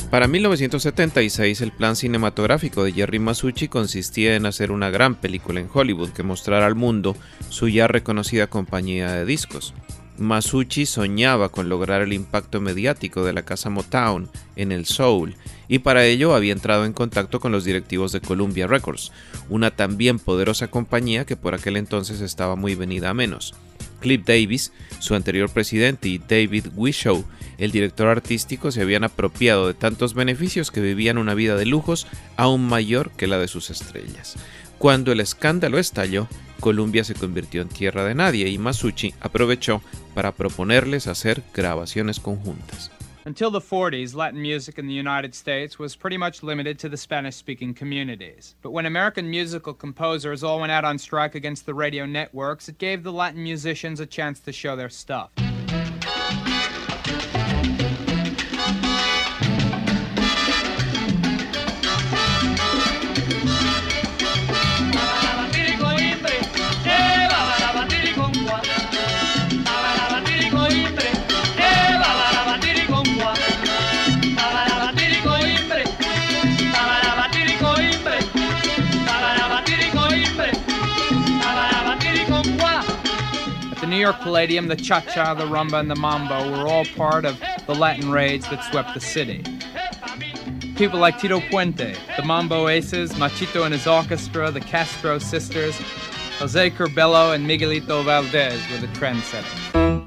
Para 0.09 0.27
1976 0.27 1.61
el 1.61 1.71
plan 1.71 1.95
cinematográfico 1.95 2.83
de 2.83 2.93
Jerry 2.93 3.19
Masucci 3.19 3.67
consistía 3.67 4.35
en 4.35 4.47
hacer 4.47 4.71
una 4.71 4.89
gran 4.89 5.13
película 5.13 5.59
en 5.59 5.69
Hollywood 5.71 6.09
que 6.09 6.23
mostrara 6.23 6.65
al 6.65 6.73
mundo 6.73 7.15
su 7.49 7.69
ya 7.69 7.87
reconocida 7.87 8.47
compañía 8.47 9.11
de 9.11 9.25
discos. 9.25 9.75
Masucci 10.17 10.87
soñaba 10.87 11.49
con 11.49 11.69
lograr 11.69 12.01
el 12.01 12.13
impacto 12.13 12.59
mediático 12.59 13.23
de 13.23 13.33
la 13.33 13.43
casa 13.43 13.69
Motown 13.69 14.29
en 14.55 14.71
el 14.71 14.85
soul 14.85 15.35
y 15.67 15.79
para 15.79 16.03
ello 16.05 16.33
había 16.33 16.53
entrado 16.53 16.85
en 16.85 16.93
contacto 16.93 17.39
con 17.39 17.51
los 17.51 17.63
directivos 17.63 18.11
de 18.11 18.19
Columbia 18.19 18.65
Records, 18.65 19.11
una 19.47 19.69
también 19.69 20.17
poderosa 20.17 20.69
compañía 20.69 21.25
que 21.25 21.37
por 21.37 21.53
aquel 21.53 21.77
entonces 21.77 22.19
estaba 22.21 22.55
muy 22.55 22.73
venida 22.73 23.11
a 23.11 23.13
menos. 23.13 23.53
Cliff 23.99 24.23
Davis, 24.25 24.71
su 24.99 25.13
anterior 25.13 25.49
presidente, 25.49 26.09
y 26.09 26.17
David 26.17 26.67
Wishow, 26.75 27.23
el 27.59 27.71
director 27.71 28.07
artístico, 28.07 28.71
se 28.71 28.81
habían 28.81 29.03
apropiado 29.03 29.67
de 29.67 29.73
tantos 29.73 30.13
beneficios 30.13 30.71
que 30.71 30.81
vivían 30.81 31.17
una 31.17 31.33
vida 31.33 31.55
de 31.55 31.65
lujos 31.65 32.07
aún 32.37 32.67
mayor 32.67 33.11
que 33.11 33.27
la 33.27 33.37
de 33.37 33.47
sus 33.47 33.69
estrellas. 33.69 34.37
Cuando 34.77 35.11
el 35.11 35.19
escándalo 35.19 35.77
estalló, 35.77 36.27
Columbia 36.61 37.03
se 37.03 37.13
convirtió 37.13 37.61
en 37.61 37.69
tierra 37.69 38.05
de 38.05 38.15
nadie 38.15 38.47
y 38.47 38.57
Masucci 38.57 39.13
aprovechó 39.19 39.81
para 40.13 40.31
proponerles 40.31 41.07
hacer 41.07 41.43
grabaciones 41.53 42.19
conjuntas. 42.19 42.91
Until 43.25 43.51
the 43.51 43.59
40s, 43.59 44.15
Latin 44.15 44.41
music 44.41 44.79
in 44.79 44.87
the 44.87 44.93
United 44.93 45.35
States 45.35 45.77
was 45.77 45.95
pretty 45.95 46.17
much 46.17 46.41
limited 46.41 46.79
to 46.79 46.89
the 46.89 46.97
Spanish 46.97 47.35
speaking 47.35 47.73
communities. 47.73 48.55
But 48.61 48.71
when 48.71 48.85
American 48.85 49.29
musical 49.29 49.73
composers 49.73 50.43
all 50.43 50.61
went 50.61 50.71
out 50.71 50.85
on 50.85 50.97
strike 50.97 51.35
against 51.35 51.65
the 51.65 51.73
radio 51.73 52.05
networks, 52.05 52.69
it 52.69 52.79
gave 52.79 53.03
the 53.03 53.11
Latin 53.11 53.43
musicians 53.43 53.99
a 53.99 54.05
chance 54.05 54.39
to 54.39 54.51
show 54.51 54.75
their 54.75 54.89
stuff. 54.89 55.29
New 83.99 84.05
York 84.05 84.21
Palladium, 84.21 84.69
the 84.69 84.77
cha 84.77 85.01
cha, 85.01 85.33
the 85.33 85.43
rumba, 85.43 85.77
and 85.77 85.91
the 85.91 85.95
mambo 85.95 86.51
were 86.51 86.69
all 86.69 86.85
part 86.95 87.25
of 87.25 87.37
the 87.67 87.75
Latin 87.75 88.09
raids 88.09 88.49
that 88.49 88.63
swept 88.71 88.93
the 88.93 89.01
city. 89.01 89.43
people 90.77 90.99
like 90.99 91.19
Tito 91.19 91.41
Puente, 91.41 91.97
the 92.15 92.23
Mambo 92.23 92.69
Aces, 92.69 93.11
Machito 93.15 93.65
and 93.65 93.73
his 93.73 93.87
orchestra, 93.87 94.51
the 94.51 94.61
Castro 94.61 95.19
Sisters, 95.19 95.75
Jose 96.39 96.69
Curbelo, 96.69 97.35
and 97.35 97.45
Miguelito 97.45 98.05
Valdez 98.05 98.61
were 98.71 98.77
the 98.77 98.87
trendsetters. 98.93 99.98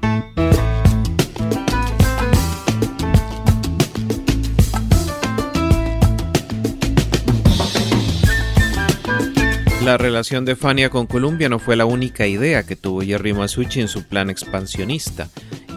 La 9.83 9.97
relación 9.97 10.45
de 10.45 10.55
Fania 10.55 10.89
con 10.89 11.07
Columbia 11.07 11.49
no 11.49 11.59
fue 11.59 11.75
la 11.75 11.83
única 11.85 12.25
idea 12.25 12.65
que 12.65 12.77
tuvo 12.77 13.01
Jerry 13.01 13.33
Masucci 13.33 13.81
en 13.81 13.89
su 13.89 14.03
plan 14.03 14.29
expansionista. 14.29 15.27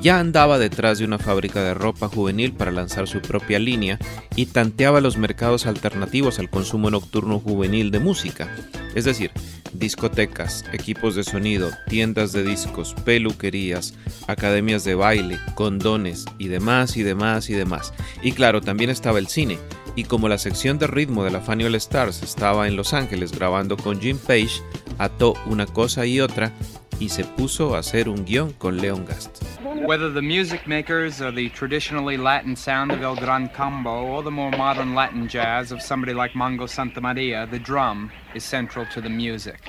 Ya 0.00 0.20
andaba 0.20 0.60
detrás 0.60 1.00
de 1.00 1.04
una 1.04 1.18
fábrica 1.18 1.64
de 1.64 1.74
ropa 1.74 2.06
juvenil 2.06 2.52
para 2.52 2.70
lanzar 2.70 3.08
su 3.08 3.20
propia 3.20 3.58
línea 3.58 3.98
y 4.36 4.46
tanteaba 4.46 5.00
los 5.00 5.16
mercados 5.16 5.66
alternativos 5.66 6.38
al 6.38 6.48
consumo 6.48 6.88
nocturno 6.88 7.40
juvenil 7.40 7.90
de 7.90 7.98
música, 7.98 8.48
es 8.94 9.06
decir, 9.06 9.32
discotecas, 9.72 10.64
equipos 10.72 11.16
de 11.16 11.24
sonido, 11.24 11.70
tiendas 11.88 12.30
de 12.32 12.44
discos, 12.44 12.94
peluquerías, 13.04 13.94
academias 14.28 14.84
de 14.84 14.94
baile, 14.94 15.40
condones 15.56 16.26
y 16.38 16.46
demás 16.46 16.96
y 16.96 17.02
demás 17.02 17.50
y 17.50 17.54
demás. 17.54 17.92
Y 18.22 18.30
claro, 18.30 18.60
también 18.60 18.90
estaba 18.90 19.18
el 19.18 19.26
cine, 19.26 19.58
y 19.96 20.04
como 20.04 20.28
la 20.28 20.38
sección 20.38 20.78
de 20.78 20.86
ritmo 20.86 21.24
de 21.24 21.30
la 21.30 21.40
Fanny 21.40 21.64
Stars 21.76 22.22
estaba 22.22 22.68
en 22.68 22.76
Los 22.76 22.92
Ángeles 22.92 23.32
grabando 23.32 23.76
con 23.78 23.98
Jim 23.98 24.18
Page, 24.18 24.62
ató 24.98 25.34
una 25.46 25.66
cosa 25.66 26.04
y 26.04 26.20
otra 26.20 26.52
y 27.00 27.08
se 27.08 27.24
puso 27.24 27.74
a 27.74 27.78
hacer 27.78 28.08
un 28.08 28.24
guion 28.24 28.52
con 28.52 28.76
Leon 28.76 29.06
Gast. 29.06 29.42
Whether 29.86 30.12
the 30.12 30.22
music 30.22 30.66
makers 30.66 31.20
are 31.20 31.32
the 31.32 31.48
traditionally 31.50 32.16
Latin 32.16 32.56
sound 32.56 32.92
of 32.92 33.02
El 33.02 33.16
Gran 33.16 33.48
Combo 33.48 34.04
or 34.04 34.22
the 34.22 34.30
more 34.30 34.50
modern 34.56 34.94
Latin 34.94 35.28
jazz 35.28 35.72
of 35.72 35.80
somebody 35.80 36.12
like 36.12 36.34
Mongo 36.34 36.68
Santa 36.68 37.00
Maria, 37.00 37.46
the 37.50 37.58
drum 37.58 38.10
is 38.34 38.44
central 38.44 38.86
to 38.92 39.00
the 39.00 39.10
music. 39.10 39.68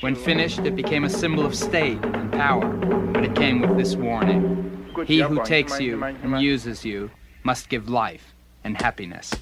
When 0.00 0.14
finished, 0.14 0.60
it 0.60 0.76
became 0.76 1.04
a 1.04 1.10
symbol 1.10 1.44
of 1.44 1.54
state 1.54 1.98
and 2.04 2.32
power, 2.32 2.68
but 3.12 3.24
it 3.24 3.34
came 3.34 3.60
with 3.60 3.76
this 3.76 3.96
warning. 3.96 4.64
He 5.06 5.20
who 5.20 5.42
takes 5.44 5.80
you 5.80 6.02
and 6.02 6.40
uses 6.40 6.84
you 6.84 7.10
must 7.44 7.68
give 7.68 7.88
life 7.88 8.34
and 8.64 8.80
happiness. 8.80 9.34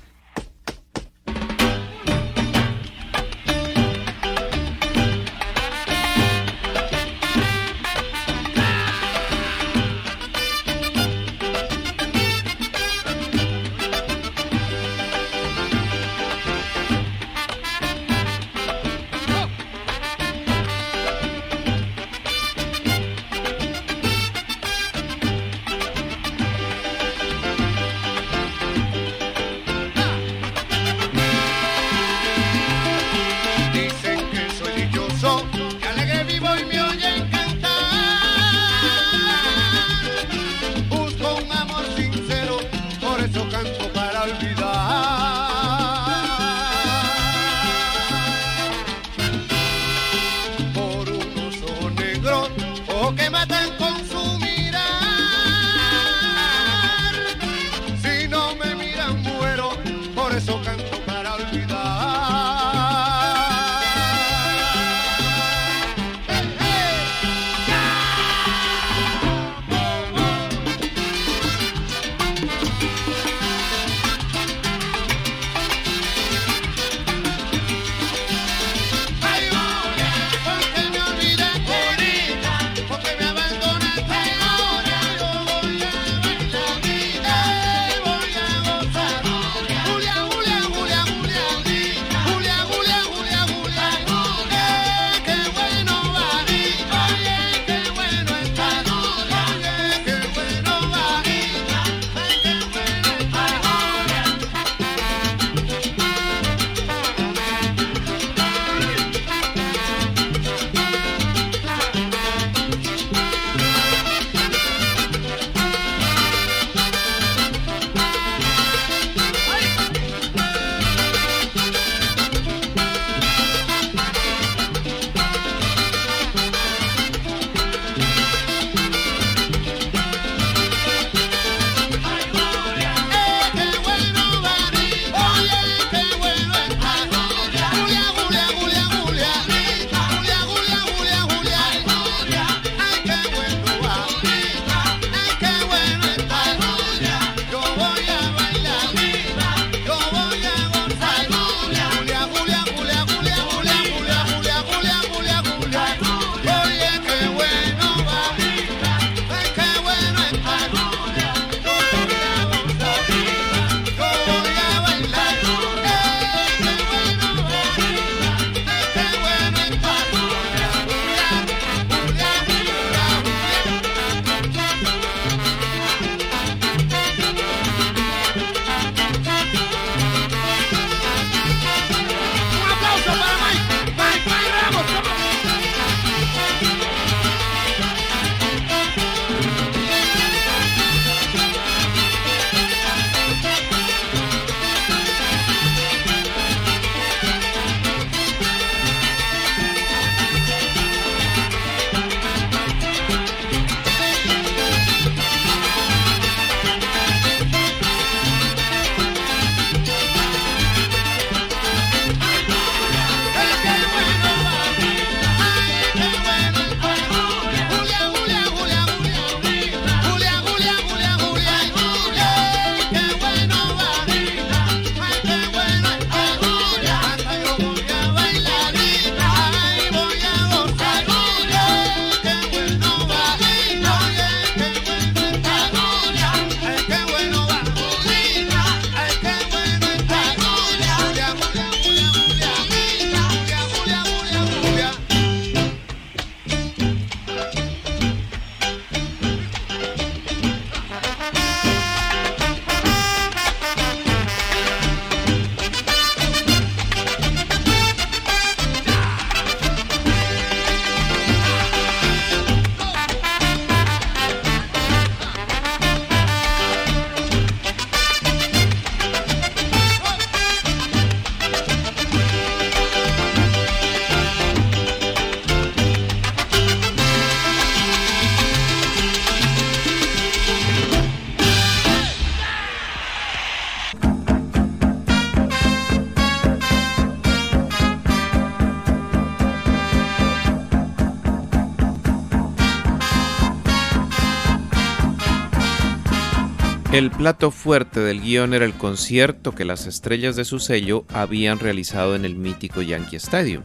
El 296.96 297.10
plato 297.10 297.50
fuerte 297.50 298.00
del 298.00 298.22
guion 298.22 298.54
era 298.54 298.64
el 298.64 298.72
concierto 298.72 299.54
que 299.54 299.66
las 299.66 299.86
estrellas 299.86 300.34
de 300.34 300.46
su 300.46 300.60
sello 300.60 301.04
habían 301.12 301.58
realizado 301.58 302.14
en 302.14 302.24
el 302.24 302.36
mítico 302.36 302.80
Yankee 302.80 303.16
Stadium. 303.16 303.64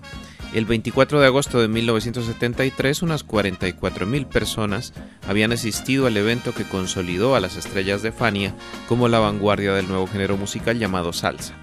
El 0.54 0.66
24 0.66 1.22
de 1.22 1.28
agosto 1.28 1.62
de 1.62 1.70
1973, 1.70 3.02
unas 3.04 3.26
44.000 3.26 4.26
personas 4.28 4.92
habían 5.30 5.54
asistido 5.54 6.08
al 6.08 6.18
evento 6.18 6.54
que 6.54 6.66
consolidó 6.66 7.34
a 7.34 7.40
las 7.40 7.56
estrellas 7.56 8.02
de 8.02 8.12
Fania 8.12 8.54
como 8.90 9.08
la 9.08 9.20
vanguardia 9.20 9.72
del 9.72 9.88
nuevo 9.88 10.08
género 10.08 10.36
musical 10.36 10.78
llamado 10.78 11.14
salsa. 11.14 11.54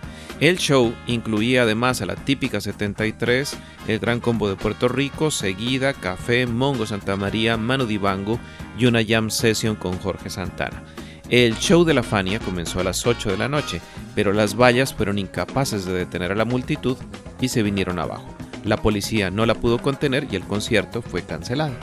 El 0.40 0.56
show 0.56 0.94
incluía 1.06 1.64
además 1.64 2.00
a 2.00 2.06
la 2.06 2.16
típica 2.16 2.62
73, 2.62 3.58
el 3.88 3.98
Gran 3.98 4.20
Combo 4.20 4.48
de 4.48 4.56
Puerto 4.56 4.88
Rico, 4.88 5.30
Seguida, 5.30 5.92
Café, 5.92 6.46
Mongo 6.46 6.86
Santa 6.86 7.16
María, 7.16 7.58
Manu 7.58 7.84
Dibango 7.84 8.40
y 8.78 8.86
una 8.86 9.04
jam 9.04 9.28
session 9.28 9.76
con 9.76 9.98
Jorge 9.98 10.30
Santana. 10.30 10.82
El 11.30 11.58
show 11.58 11.84
de 11.84 11.92
la 11.92 12.02
Fania 12.02 12.40
comenzó 12.40 12.80
a 12.80 12.84
las 12.84 13.06
8 13.06 13.30
de 13.30 13.36
la 13.36 13.48
noche, 13.48 13.82
pero 14.14 14.32
las 14.32 14.56
vallas 14.56 14.94
fueron 14.94 15.18
incapaces 15.18 15.84
de 15.84 15.92
detener 15.92 16.32
a 16.32 16.34
la 16.34 16.46
multitud 16.46 16.96
y 17.40 17.48
se 17.48 17.62
vinieron 17.62 17.98
abajo. 17.98 18.34
La 18.64 18.78
policía 18.78 19.30
no 19.30 19.44
la 19.44 19.54
pudo 19.54 19.78
contener 19.78 20.26
y 20.30 20.36
el 20.36 20.44
concierto 20.44 21.02
fue 21.02 21.22
cancelado. 21.22 21.74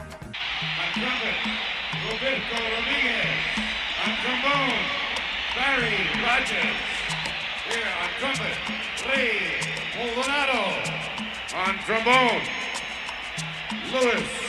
Rodriguez. 13.92 14.46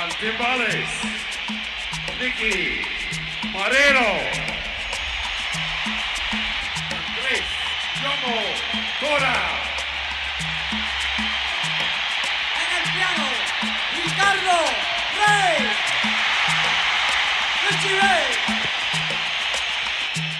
On 0.00 0.08
timbales, 0.20 0.88
Nicky 2.20 2.82
Marero. 3.52 4.10
Andrés 6.94 7.46
Yomo 8.00 8.36
Cora. 9.00 9.40
En 12.62 12.70
el 12.78 12.84
piano, 12.94 13.26
Ricardo 13.96 14.56
Rey. 15.18 15.56
Richie 17.68 17.96
Ray. 17.98 18.26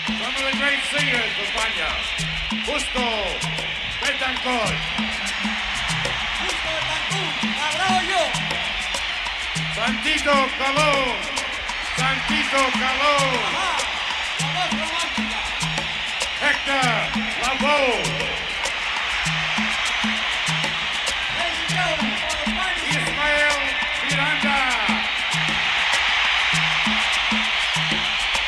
Some 0.06 0.34
of 0.36 0.44
the 0.52 0.56
great 0.56 0.82
singers 0.92 1.34
of 1.42 1.48
Fania. 1.56 1.90
Justo 2.64 3.04
Betancourt. 4.02 4.78
Justo 6.42 6.68
de 6.76 6.82
Cancún, 6.86 7.28
Labrado 7.58 8.00
yo. 8.08 8.57
Santito 9.78 10.32
Calón. 10.58 11.14
Santito 11.96 12.58
romántica. 14.76 15.38
Hector 16.42 16.98
Lavoe. 17.42 18.02
Ismael 22.90 23.58
Miranda. 24.02 24.58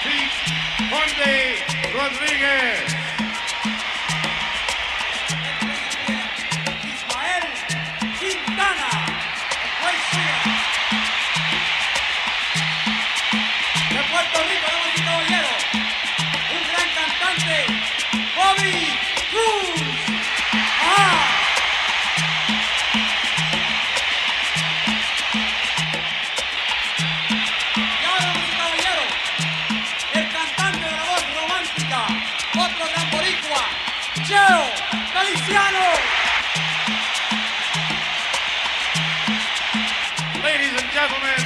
Pete 0.03 0.51
Conde 0.91 1.35
Rodriguez. 1.95 3.00
Ladies 40.43 40.83
and 40.83 40.91
gentlemen, 40.91 41.41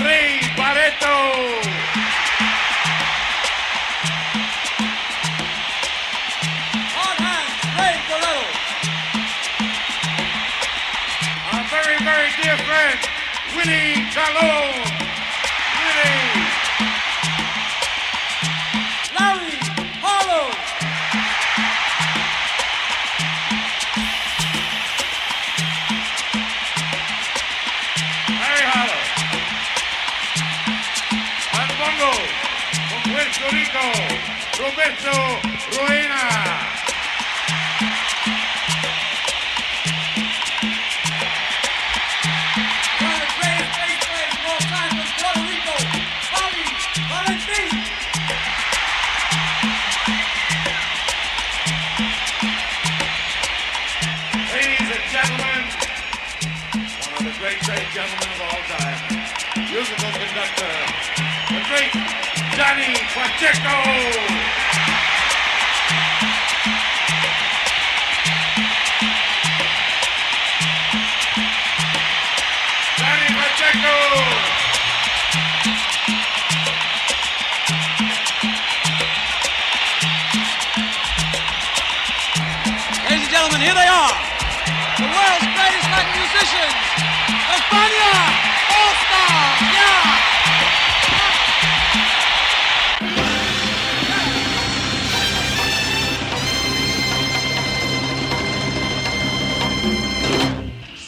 Ray 0.00 0.40
Barreto. 0.56 2.03
Willie. 13.64 13.94
Larry 28.38 28.64
Harlow. 28.68 29.00
Bongo, 31.80 32.12
from 32.88 33.02
Puerto 33.10 33.46
Rico, 33.50 33.86
Roberto 34.62 35.16
Ruena. 35.74 36.13
Gentlemen 57.94 58.26
of 58.26 58.40
all 58.42 58.62
time, 58.74 58.98
musical 59.70 60.10
conductor, 60.18 60.66
the 61.46 61.62
great 61.70 61.94
Johnny 62.58 62.90
Pacheco. 63.14 63.70
Ladies 83.06 83.22
and 83.22 83.30
gentlemen, 83.30 83.60
here 83.60 83.74
they 83.74 83.86
are. 83.86 84.10
The 84.98 85.06
world's 85.06 85.46
greatest 85.54 85.86
Latin 85.94 86.10
musicians. 86.18 87.13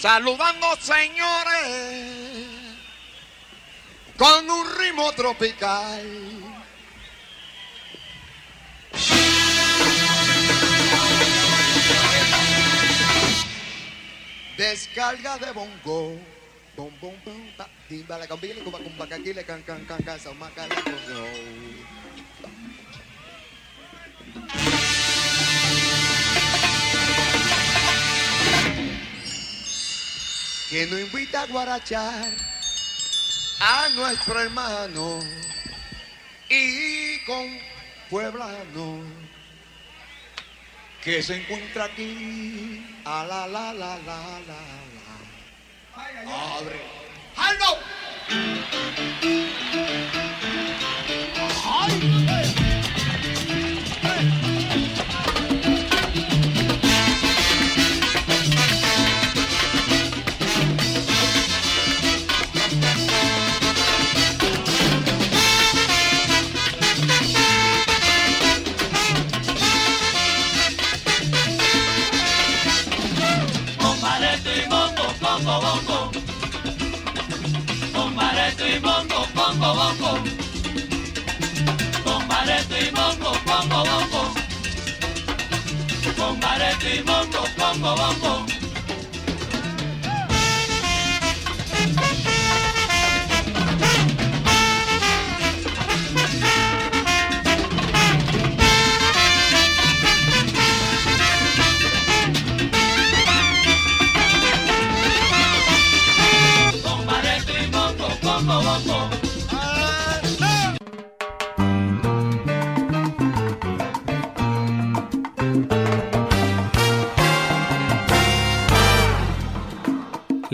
Saludando 0.07 0.67
señores 0.79 2.07
con 4.17 4.49
un 4.49 4.79
ritmo 4.79 5.13
tropical. 5.13 6.03
Descarga 14.57 15.39
de 15.39 15.51
bongo. 15.51 16.36
Bom, 17.07 17.15
bom, 17.25 17.39
pa, 17.57 17.71
timbala, 17.87 18.27
cambile, 18.27 18.61
cuba, 18.67 18.83
cumba, 18.83 19.07
caquile, 19.07 19.45
can, 19.47 19.63
can, 19.63 19.79
can, 19.87 20.03
can, 20.03 20.19
saumaca, 20.19 20.67
la, 20.67 20.75
coño. 20.75 21.23
que 30.69 30.87
no 30.91 30.99
invita 30.99 31.43
a 31.43 31.47
guarachar 31.47 32.33
a 33.61 33.89
nuestro 33.95 34.41
hermano 34.41 35.21
y 36.51 37.25
con 37.25 37.47
pueblano 38.11 39.05
que 41.05 41.23
se 41.23 41.37
encuentra 41.37 41.85
aquí 41.85 42.85
a 43.05 43.25
la 43.29 43.47
la 43.47 43.73
la 43.73 43.97
la 43.99 44.41
la 44.41 44.41
la 44.49 44.96
Abre. 45.97 46.81
¡Aldo! 47.37 47.87
Bombareto 51.89 52.26
bongo, 83.63 83.85
bongo. 83.85 84.35
Bombareto 86.17 86.89
y 86.89 87.03
bongo, 87.03 87.97
bongo. 87.97 88.56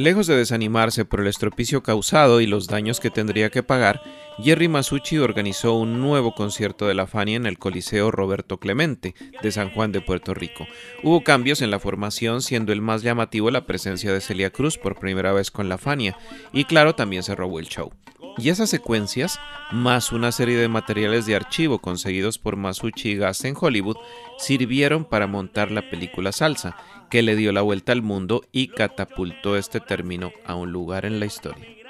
Lejos 0.03 0.27
de 0.27 0.37
desanimarse 0.37 1.05
por 1.05 1.21
el 1.21 1.29
estropicio 1.29 1.85
causado 1.85 2.41
y 2.41 2.47
los 2.49 2.67
daños 2.67 2.99
que 2.99 3.09
tendría 3.09 3.51
que 3.51 3.63
pagar, 3.63 4.03
Jerry 4.43 4.67
Masucci 4.67 5.19
organizó 5.19 5.75
un 5.75 6.01
nuevo 6.01 6.35
concierto 6.35 6.89
de 6.89 6.95
la 6.95 7.07
Fania 7.07 7.37
en 7.37 7.47
el 7.47 7.57
Coliseo 7.57 8.11
Roberto 8.11 8.59
Clemente 8.59 9.15
de 9.45 9.53
San 9.53 9.71
Juan 9.71 9.93
de 9.93 10.01
Puerto 10.01 10.35
Rico. 10.35 10.67
Hubo 11.05 11.23
cambios 11.23 11.63
en 11.63 11.71
la 11.71 11.79
formación, 11.79 12.43
siendo 12.43 12.73
el 12.73 12.81
más 12.81 13.03
llamativo 13.03 13.53
la 13.53 13.65
presencia 13.65 14.13
de 14.13 14.21
Celia 14.21 14.51
Cruz 14.51 14.77
por 14.77 14.99
primera 14.99 15.33
vez 15.33 15.53
con 15.53 15.69
la 15.69 15.79
Fania, 15.79 16.19
y 16.53 16.65
claro, 16.65 16.97
también 16.97 17.23
se 17.23 17.37
robó 17.37 17.61
el 17.61 17.69
show. 17.69 17.93
Y 18.39 18.49
esas 18.49 18.71
secuencias, 18.71 19.39
más 19.73 20.11
una 20.11 20.33
serie 20.33 20.57
de 20.57 20.69
materiales 20.69 21.27
de 21.27 21.37
archivo 21.37 21.81
conseguidos 21.81 22.39
por 22.39 22.57
Masucci 22.57 23.11
y 23.11 23.17
Gass 23.17 23.45
en 23.45 23.55
Hollywood, 23.61 23.99
sirvieron 24.39 25.05
para 25.05 25.27
montar 25.27 25.71
la 25.71 25.89
película 25.91 26.33
Salsa, 26.33 26.77
que 27.13 27.21
le 27.21 27.37
dio 27.37 27.53
la 27.53 27.61
vuelta 27.61 27.93
al 27.93 28.01
mundo 28.01 28.41
y 28.53 28.69
catapultó 28.69 29.59
este 29.59 29.81
término 29.81 30.33
a 30.47 30.55
un 30.55 30.73
lugar 30.73 31.05
en 31.05 31.21
la 31.21 31.27
historia. 31.27 31.82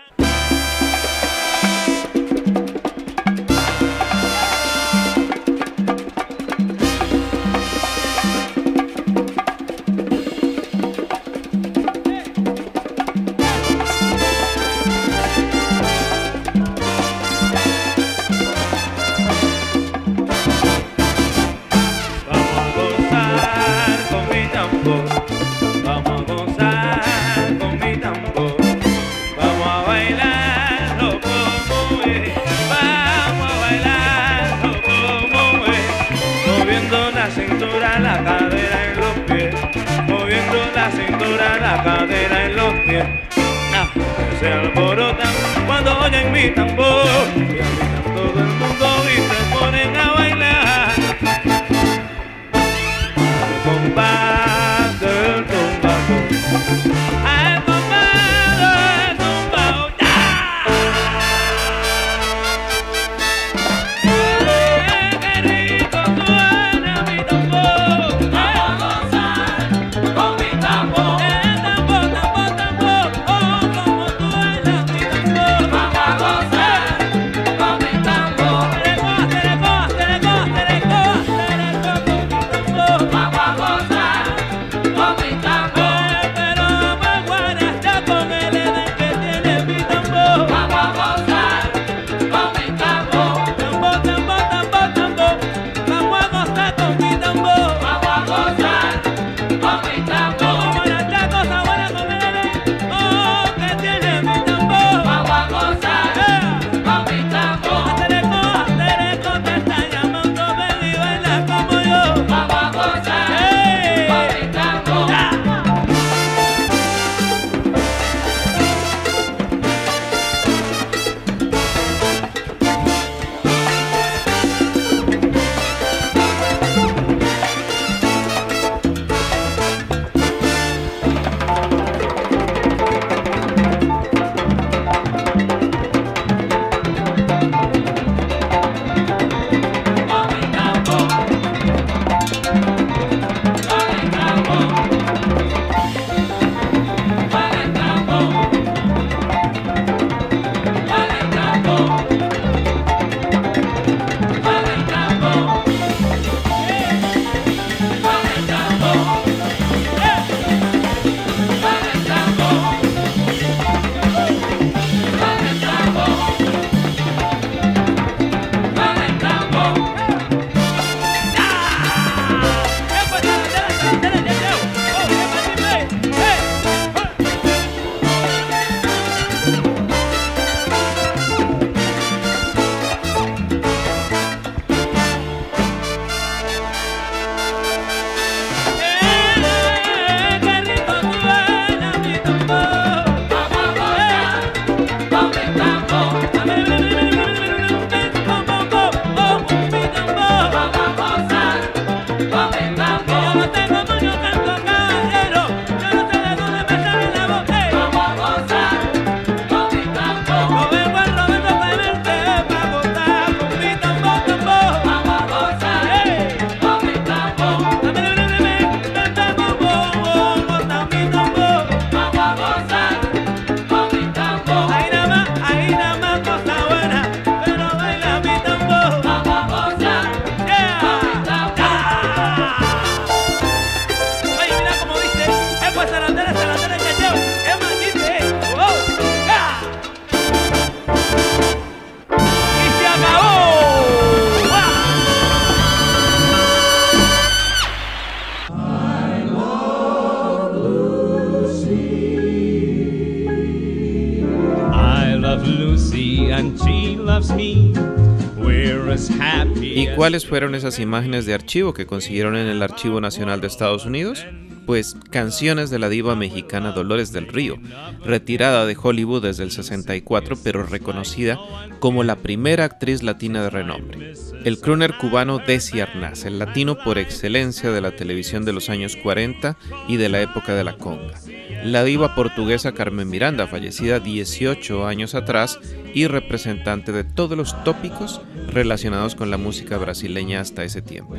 ¿Y 259.61 259.87
cuáles 259.95 260.27
fueron 260.27 260.55
esas 260.55 260.79
imágenes 260.79 261.27
de 261.27 261.35
archivo 261.35 261.73
que 261.73 261.87
consiguieron 261.87 262.37
en 262.37 262.47
el 262.47 262.63
Archivo 262.63 263.01
Nacional 263.01 263.41
de 263.41 263.47
Estados 263.47 263.87
Unidos? 263.87 264.27
Pues 264.73 264.97
canciones 265.11 265.69
de 265.69 265.79
la 265.79 265.91
diva 265.91 266.17
mexicana 266.17 266.73
Dolores 266.73 267.13
del 267.13 267.27
Río, 267.27 267.59
retirada 268.07 268.65
de 268.65 268.75
Hollywood 268.83 269.23
desde 269.23 269.43
el 269.43 269.51
64 269.51 270.39
pero 270.43 270.63
reconocida 270.63 271.39
como 271.79 272.05
la 272.05 272.17
primera 272.17 272.65
actriz 272.65 273.03
latina 273.03 273.43
de 273.43 273.51
renombre. 273.51 274.15
El 274.47 274.59
crooner 274.61 274.97
cubano 274.97 275.41
Desi 275.47 275.81
Arnaz, 275.81 276.25
el 276.25 276.39
latino 276.39 276.79
por 276.79 276.97
excelencia 276.97 277.71
de 277.71 277.83
la 277.83 277.95
televisión 277.95 278.47
de 278.47 278.55
los 278.55 278.71
años 278.71 278.97
40 278.97 279.59
y 279.89 279.99
de 279.99 280.09
la 280.09 280.23
época 280.23 280.55
de 280.55 280.65
la 280.65 280.79
conga. 280.79 281.21
La 281.65 281.85
diva 281.85 282.15
portuguesa 282.15 282.73
Carmen 282.73 283.11
Miranda, 283.11 283.47
fallecida 283.47 284.01
18 284.01 284.87
años 284.87 285.15
atrás 285.15 285.61
y 285.93 286.07
representante 286.07 286.93
de 286.93 287.05
todos 287.05 287.37
los 287.37 287.63
tópicos 287.63 288.23
relacionados 288.49 289.15
con 289.15 289.31
la 289.31 289.37
música 289.37 289.77
brasileña 289.77 290.41
hasta 290.41 290.65
ese 290.65 290.81
tiempo. 290.81 291.15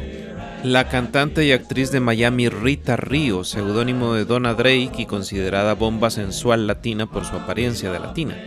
La 0.64 0.90
cantante 0.90 1.46
y 1.46 1.52
actriz 1.52 1.92
de 1.92 2.00
Miami 2.00 2.50
Rita 2.50 2.96
Seudónimo 3.44 4.14
de 4.14 4.26
Donna 4.26 4.54
Drake 4.54 4.94
y 4.98 5.06
considerada 5.06 5.76
bomba 5.76 6.10
sensual 6.10 6.68
latina 6.68 7.06
por 7.06 7.26
su 7.26 7.36
apariencia 7.36 7.92
de 7.92 8.00
latina. 8.00 8.38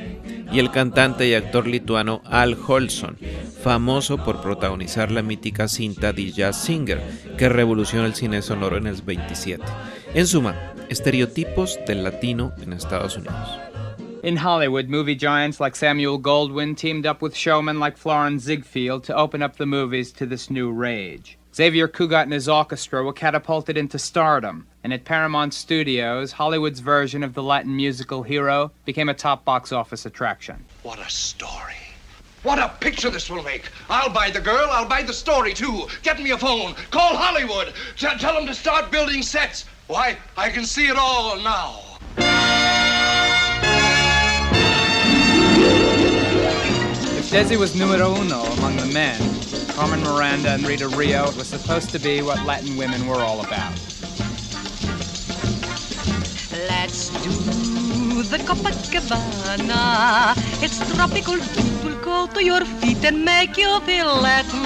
Y 0.52 0.58
el 0.58 0.70
cantante 0.70 1.26
y 1.26 1.34
actor 1.34 1.66
lituano 1.66 2.22
Al 2.24 2.56
Holson, 2.66 3.16
famoso 3.62 4.18
por 4.18 4.40
protagonizar 4.40 5.10
la 5.10 5.22
mítica 5.22 5.68
cinta 5.68 6.12
The 6.12 6.32
Jazz 6.32 6.62
Singer, 6.62 7.02
que 7.36 7.48
revolucionó 7.48 8.06
el 8.06 8.14
cine 8.14 8.42
sonoro 8.42 8.76
en 8.76 8.86
el 8.86 9.02
27. 9.02 9.64
En 10.14 10.26
suma, 10.26 10.54
estereotipos 10.88 11.78
del 11.86 12.04
latino 12.04 12.52
en 12.62 12.72
Estados 12.72 13.16
Unidos. 13.16 13.48
In 14.22 14.38
Hollywood, 14.38 14.88
movie 14.88 15.14
giants 15.14 15.60
like 15.60 15.76
Samuel 15.76 16.18
Goldwyn 16.18 16.76
teamed 16.76 17.06
up 17.06 17.22
with 17.22 17.36
showmen 17.36 17.78
like 17.78 17.96
Florence 17.96 18.44
Ziegfeld 18.44 19.04
to 19.04 19.14
open 19.14 19.40
up 19.40 19.56
the 19.56 19.66
movies 19.66 20.12
to 20.14 20.26
this 20.26 20.50
new 20.50 20.72
rage. 20.72 21.38
Xavier 21.56 21.88
Cugat 21.88 22.24
and 22.24 22.34
his 22.34 22.50
orchestra 22.50 23.02
were 23.02 23.14
catapulted 23.14 23.78
into 23.78 23.98
stardom, 23.98 24.66
and 24.84 24.92
at 24.92 25.06
Paramount 25.06 25.54
Studios, 25.54 26.32
Hollywood's 26.32 26.80
version 26.80 27.22
of 27.22 27.32
the 27.32 27.42
Latin 27.42 27.74
musical 27.74 28.22
Hero 28.22 28.70
became 28.84 29.08
a 29.08 29.14
top 29.14 29.42
box 29.46 29.72
office 29.72 30.04
attraction. 30.04 30.62
What 30.82 30.98
a 30.98 31.08
story. 31.08 31.72
What 32.42 32.58
a 32.58 32.68
picture 32.80 33.08
this 33.08 33.30
will 33.30 33.42
make. 33.42 33.70
I'll 33.88 34.10
buy 34.10 34.30
the 34.30 34.40
girl, 34.40 34.68
I'll 34.70 34.86
buy 34.86 35.00
the 35.00 35.14
story 35.14 35.54
too. 35.54 35.86
Get 36.02 36.20
me 36.22 36.32
a 36.32 36.36
phone. 36.36 36.74
Call 36.90 37.16
Hollywood. 37.16 37.72
T- 37.96 38.06
tell 38.18 38.34
them 38.34 38.46
to 38.46 38.54
start 38.54 38.90
building 38.90 39.22
sets. 39.22 39.64
Why, 39.86 40.18
I 40.36 40.50
can 40.50 40.66
see 40.66 40.88
it 40.88 40.98
all 40.98 41.38
now. 41.38 41.80
If 47.16 47.30
Desi 47.30 47.56
was 47.56 47.74
numero 47.74 48.14
uno 48.14 48.42
among 48.42 48.76
the 48.76 48.90
men, 48.92 49.35
Carmen 49.76 50.02
Miranda 50.02 50.52
and 50.52 50.66
Rita 50.66 50.88
Rio 50.88 51.24
was 51.32 51.48
supposed 51.48 51.90
to 51.90 51.98
be 51.98 52.22
what 52.22 52.42
Latin 52.46 52.78
women 52.78 53.06
were 53.06 53.20
all 53.20 53.44
about. 53.44 53.74
Let's 56.66 57.10
do 57.22 58.22
the 58.22 58.38
Copacabana. 58.38 60.32
It's 60.62 60.78
tropical, 60.94 61.36
will 61.84 62.00
go 62.02 62.26
to 62.26 62.42
your 62.42 62.64
feet 62.64 63.04
and 63.04 63.22
make 63.22 63.58
you 63.58 63.78
feel 63.80 64.06
Latin. 64.16 64.62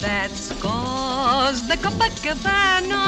That's 0.00 0.52
cause 0.62 1.66
the 1.66 1.74
Copacabana 1.74 3.04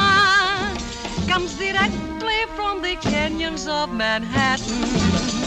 comes 1.29 1.55
directly 1.55 2.47
from 2.57 2.83
the 2.83 2.97
canyons 2.97 3.69
of 3.69 3.95
Manhattan. 3.95 5.40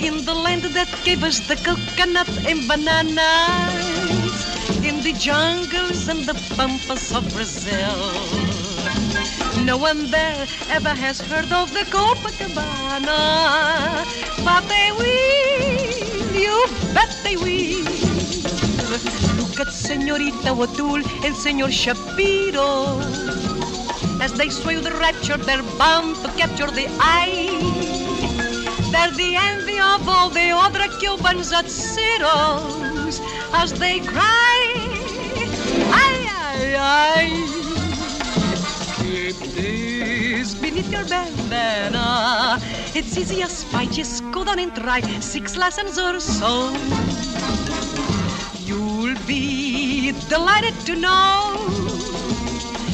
In 0.00 0.24
the 0.24 0.34
land 0.34 0.64
that 0.64 0.88
gave 1.04 1.24
us 1.24 1.40
the 1.40 1.56
coconut 1.56 2.28
and 2.46 2.68
bananas, 2.68 4.38
in 4.84 5.02
the 5.02 5.12
jungles 5.14 6.08
and 6.08 6.24
the 6.24 6.34
pampas 6.56 7.12
of 7.14 7.24
Brazil. 7.34 7.98
No 9.64 9.76
one 9.76 10.10
there 10.10 10.46
ever 10.70 10.90
has 10.94 11.20
heard 11.20 11.52
of 11.52 11.72
the 11.74 11.84
Copacabana, 11.90 13.16
but 14.44 14.68
they 14.68 14.92
will, 14.92 16.36
you 16.36 16.66
bet 16.94 17.10
they 17.24 17.36
will. 17.36 17.84
Look 19.36 19.60
at 19.60 19.72
Senorita 19.72 20.52
O'Toole 20.52 21.02
and 21.24 21.36
Senor 21.36 21.70
Shapiro. 21.70 23.00
As 24.20 24.32
they 24.34 24.48
sway 24.50 24.76
with 24.76 24.88
rapture, 25.00 25.36
they're 25.36 25.62
bound 25.78 26.16
to 26.24 26.28
capture 26.36 26.70
the 26.70 26.86
eye. 27.00 27.77
They're 28.90 29.10
the 29.12 29.36
envy 29.36 29.78
of 29.78 30.08
all 30.08 30.30
the 30.30 30.50
other 30.50 30.88
Cubans 30.98 31.52
at 31.52 31.68
Ciro's 31.68 33.20
as 33.52 33.72
they 33.78 34.00
cry, 34.00 34.58
ay, 35.92 36.16
ay, 36.28 36.74
ay. 36.78 37.26
Keep 38.96 39.36
this 39.54 40.54
beneath 40.54 40.90
your 40.90 41.04
bandana. 41.04 42.58
It's 42.94 43.16
easy 43.18 43.42
as 43.42 43.64
pie, 43.64 43.86
just 43.86 44.24
go 44.32 44.44
down 44.44 44.58
and 44.58 44.74
try 44.74 45.00
six 45.20 45.56
lessons 45.56 45.98
or 45.98 46.18
so. 46.18 46.72
You'll 48.64 49.16
be 49.26 50.12
delighted 50.28 50.74
to 50.86 50.96
know 50.96 51.68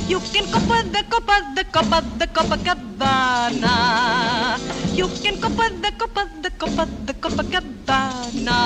you 0.09 0.19
can 0.35 0.45
with 0.69 0.93
the 0.93 1.05
copa, 1.09 1.41
the 1.55 1.65
copa, 1.65 2.03
the 2.19 2.27
Copacabana. 2.27 3.75
You 4.95 5.09
can 5.09 5.41
with 5.41 5.83
the 5.83 5.93
copa, 5.99 6.29
the 6.41 6.51
copa, 6.51 6.87
the 7.07 7.15
Copacabana. 7.15 8.61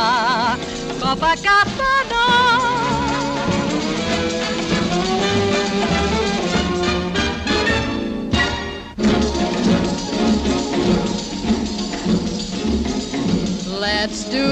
Let's 13.81 14.24
do 14.24 14.49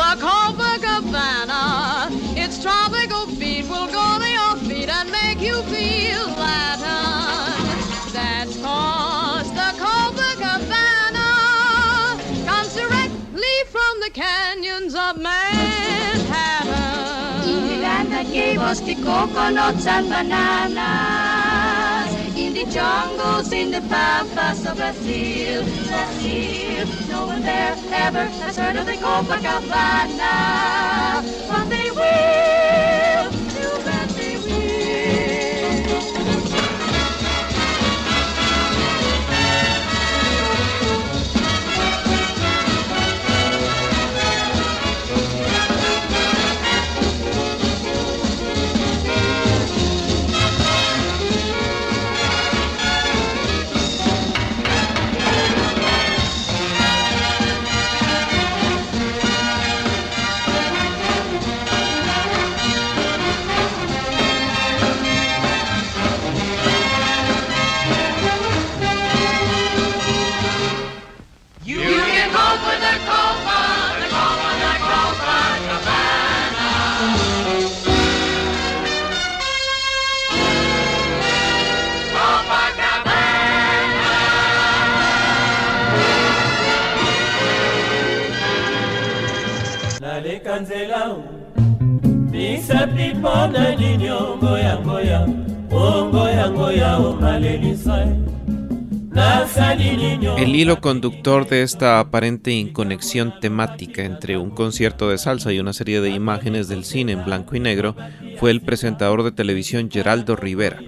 the 0.00 0.16
Copacabana. 0.18 1.62
Its 2.36 2.60
tropical 2.62 3.26
beat 3.38 3.68
will 3.68 3.86
go 3.86 4.18
to 4.18 4.28
your 4.28 4.56
feet 4.68 4.88
and 4.88 5.10
make 5.12 5.40
you 5.40 5.62
feel 5.64 5.95
the 18.66 18.96
coconuts 18.96 19.86
and 19.86 20.08
bananas. 20.08 20.76
In 22.36 22.52
the 22.52 22.64
jungles, 22.66 23.52
in 23.52 23.70
the 23.70 23.80
pampas 23.82 24.66
of 24.66 24.76
Brazil, 24.76 25.62
Brazil. 25.62 26.88
No 27.08 27.26
one 27.26 27.42
there 27.42 27.76
ever 27.92 28.24
has 28.24 28.56
heard 28.56 28.74
of 28.74 28.86
the 28.86 28.94
Copacabana. 28.94 30.34
But 31.48 31.68
they 31.70 31.92
will, 31.92 33.15
El 100.46 100.54
hilo 100.54 100.80
conductor 100.80 101.48
de 101.48 101.62
esta 101.62 101.98
aparente 101.98 102.52
inconexión 102.52 103.34
temática 103.40 104.04
entre 104.04 104.38
un 104.38 104.50
concierto 104.50 105.10
de 105.10 105.18
salsa 105.18 105.52
y 105.52 105.58
una 105.58 105.72
serie 105.72 106.00
de 106.00 106.10
imágenes 106.10 106.68
del 106.68 106.84
cine 106.84 107.10
en 107.10 107.24
blanco 107.24 107.56
y 107.56 107.60
negro 107.60 107.96
fue 108.38 108.52
el 108.52 108.60
presentador 108.60 109.24
de 109.24 109.32
televisión 109.32 109.90
Geraldo 109.90 110.36
Rivera. 110.36 110.80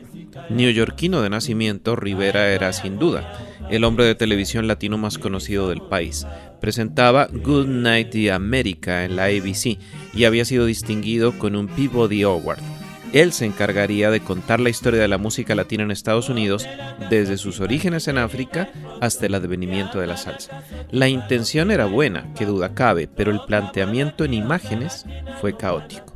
Neoyorquino 0.48 1.22
de 1.22 1.30
nacimiento, 1.30 1.96
Rivera 1.96 2.50
era 2.50 2.72
sin 2.72 3.00
duda 3.00 3.32
el 3.68 3.82
hombre 3.82 4.04
de 4.04 4.14
televisión 4.14 4.68
latino 4.68 4.96
más 4.96 5.18
conocido 5.18 5.68
del 5.68 5.82
país. 5.82 6.24
Presentaba 6.60 7.26
Good 7.26 7.66
Night 7.66 8.14
America 8.32 9.04
en 9.04 9.16
la 9.16 9.24
ABC 9.24 9.76
y 10.14 10.24
había 10.24 10.44
sido 10.44 10.66
distinguido 10.66 11.36
con 11.36 11.56
un 11.56 11.66
Peabody 11.66 12.22
Award. 12.22 12.77
Él 13.12 13.32
se 13.32 13.46
encargaría 13.46 14.10
de 14.10 14.20
contar 14.20 14.60
la 14.60 14.68
historia 14.68 15.00
de 15.00 15.08
la 15.08 15.16
música 15.16 15.54
latina 15.54 15.82
en 15.82 15.90
Estados 15.90 16.28
Unidos 16.28 16.68
desde 17.08 17.38
sus 17.38 17.58
orígenes 17.60 18.06
en 18.06 18.18
África 18.18 18.68
hasta 19.00 19.26
el 19.26 19.34
advenimiento 19.34 19.98
de 19.98 20.06
la 20.06 20.18
salsa. 20.18 20.60
La 20.90 21.08
intención 21.08 21.70
era 21.70 21.86
buena, 21.86 22.26
que 22.36 22.44
duda 22.44 22.74
cabe, 22.74 23.08
pero 23.08 23.30
el 23.30 23.40
planteamiento 23.40 24.24
en 24.24 24.34
imágenes 24.34 25.06
fue 25.40 25.56
caótico. 25.56 26.12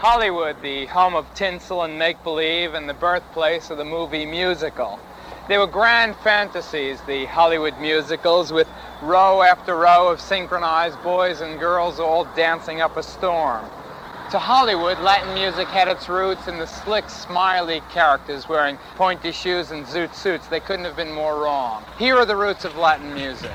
Hollywood, 0.00 0.54
the 0.62 0.86
home 0.86 1.16
of 1.16 1.24
tinsel 1.34 1.82
and 1.82 1.98
make 1.98 2.22
believe, 2.22 2.76
and 2.76 2.88
the 2.88 2.94
birthplace 2.94 3.72
of 3.72 3.78
the 3.78 3.84
movie 3.84 4.26
musical. 4.26 5.00
They 5.48 5.58
were 5.58 5.66
grand 5.66 6.14
fantasies, 6.22 7.00
the 7.06 7.26
Hollywood 7.26 7.74
musicals, 7.80 8.52
with 8.52 8.68
row 9.02 9.42
after 9.42 9.74
row 9.74 10.08
of 10.12 10.20
synchronized 10.20 11.02
boys 11.02 11.40
and 11.40 11.58
girls 11.58 11.98
all 11.98 12.26
dancing 12.36 12.80
up 12.80 12.96
a 12.96 13.02
storm. 13.02 13.64
To 14.32 14.40
Hollywood, 14.40 14.98
Latin 14.98 15.34
music 15.34 15.68
had 15.68 15.86
its 15.86 16.08
roots 16.08 16.48
in 16.48 16.58
the 16.58 16.66
slick, 16.66 17.08
smiley 17.08 17.80
characters 17.90 18.48
wearing 18.48 18.76
pointy 18.96 19.30
shoes 19.30 19.70
and 19.70 19.86
zoot 19.86 20.12
suits. 20.16 20.48
They 20.48 20.58
couldn't 20.58 20.84
have 20.84 20.96
been 20.96 21.12
more 21.12 21.40
wrong. 21.40 21.84
Here 21.96 22.16
are 22.16 22.26
the 22.26 22.34
roots 22.34 22.64
of 22.64 22.76
Latin 22.76 23.14
music. 23.14 23.54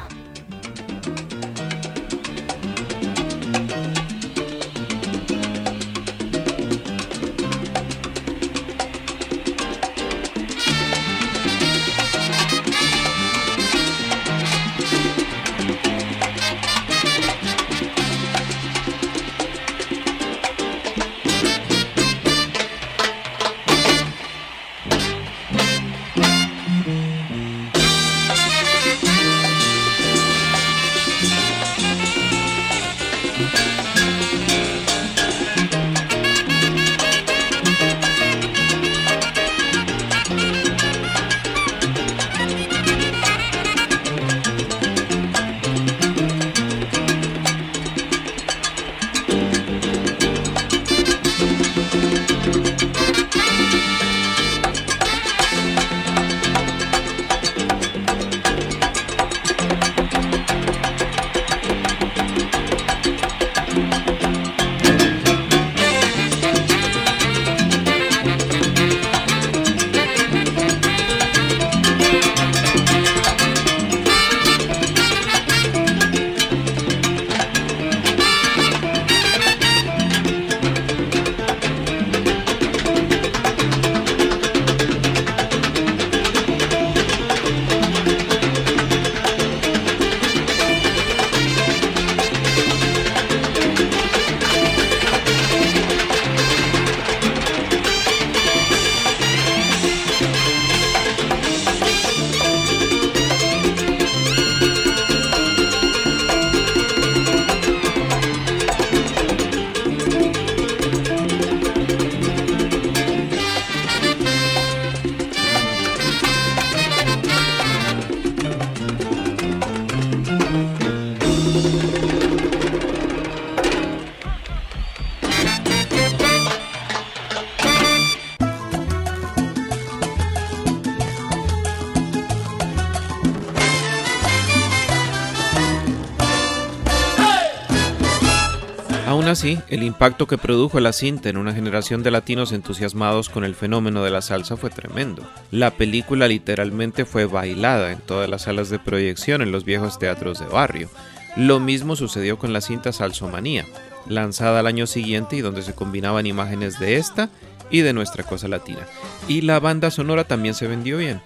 Así, 139.42 139.58
el 139.70 139.82
impacto 139.82 140.28
que 140.28 140.38
produjo 140.38 140.80
la 140.80 140.94
cinta 140.94 141.28
en 141.28 141.36
una 141.36 141.52
generación 141.52 142.04
de 142.04 142.12
latinos 142.12 142.52
entusiasmados 142.52 143.28
con 143.28 143.44
el 143.44 143.56
fenómeno 143.56 144.04
de 144.04 144.12
la 144.12 144.22
salsa 144.22 144.56
fue 144.56 144.70
tremendo. 144.70 145.28
La 145.50 145.72
película 145.72 146.28
literalmente 146.28 147.06
fue 147.06 147.26
bailada 147.26 147.92
en 147.92 147.98
todas 148.02 148.30
las 148.30 148.44
salas 148.44 148.70
de 148.70 148.78
proyección 148.78 149.42
en 149.42 149.52
los 149.52 149.66
viejos 149.66 149.98
teatros 149.98 150.38
de 150.38 150.46
barrio. 150.46 150.90
Lo 151.36 151.60
mismo 151.60 151.96
sucedió 151.96 152.38
con 152.38 152.54
la 152.54 152.62
cinta 152.62 152.92
Salsomanía, 152.92 153.66
lanzada 154.08 154.60
al 154.60 154.68
año 154.68 154.86
siguiente 154.86 155.38
y 155.38 155.42
donde 155.42 155.64
se 155.64 155.74
combinaban 155.74 156.28
imágenes 156.28 156.80
de 156.80 156.98
esta 156.98 157.30
y 157.72 157.80
de 157.82 157.94
nuestra 157.94 158.24
cosa 158.24 158.48
latina. 158.48 158.86
Y 159.28 159.42
la 159.42 159.60
banda 159.60 159.90
sonora 159.90 160.24
también 160.24 160.54
se 160.54 160.68
vendió 160.68 161.00
bien. 161.00 161.20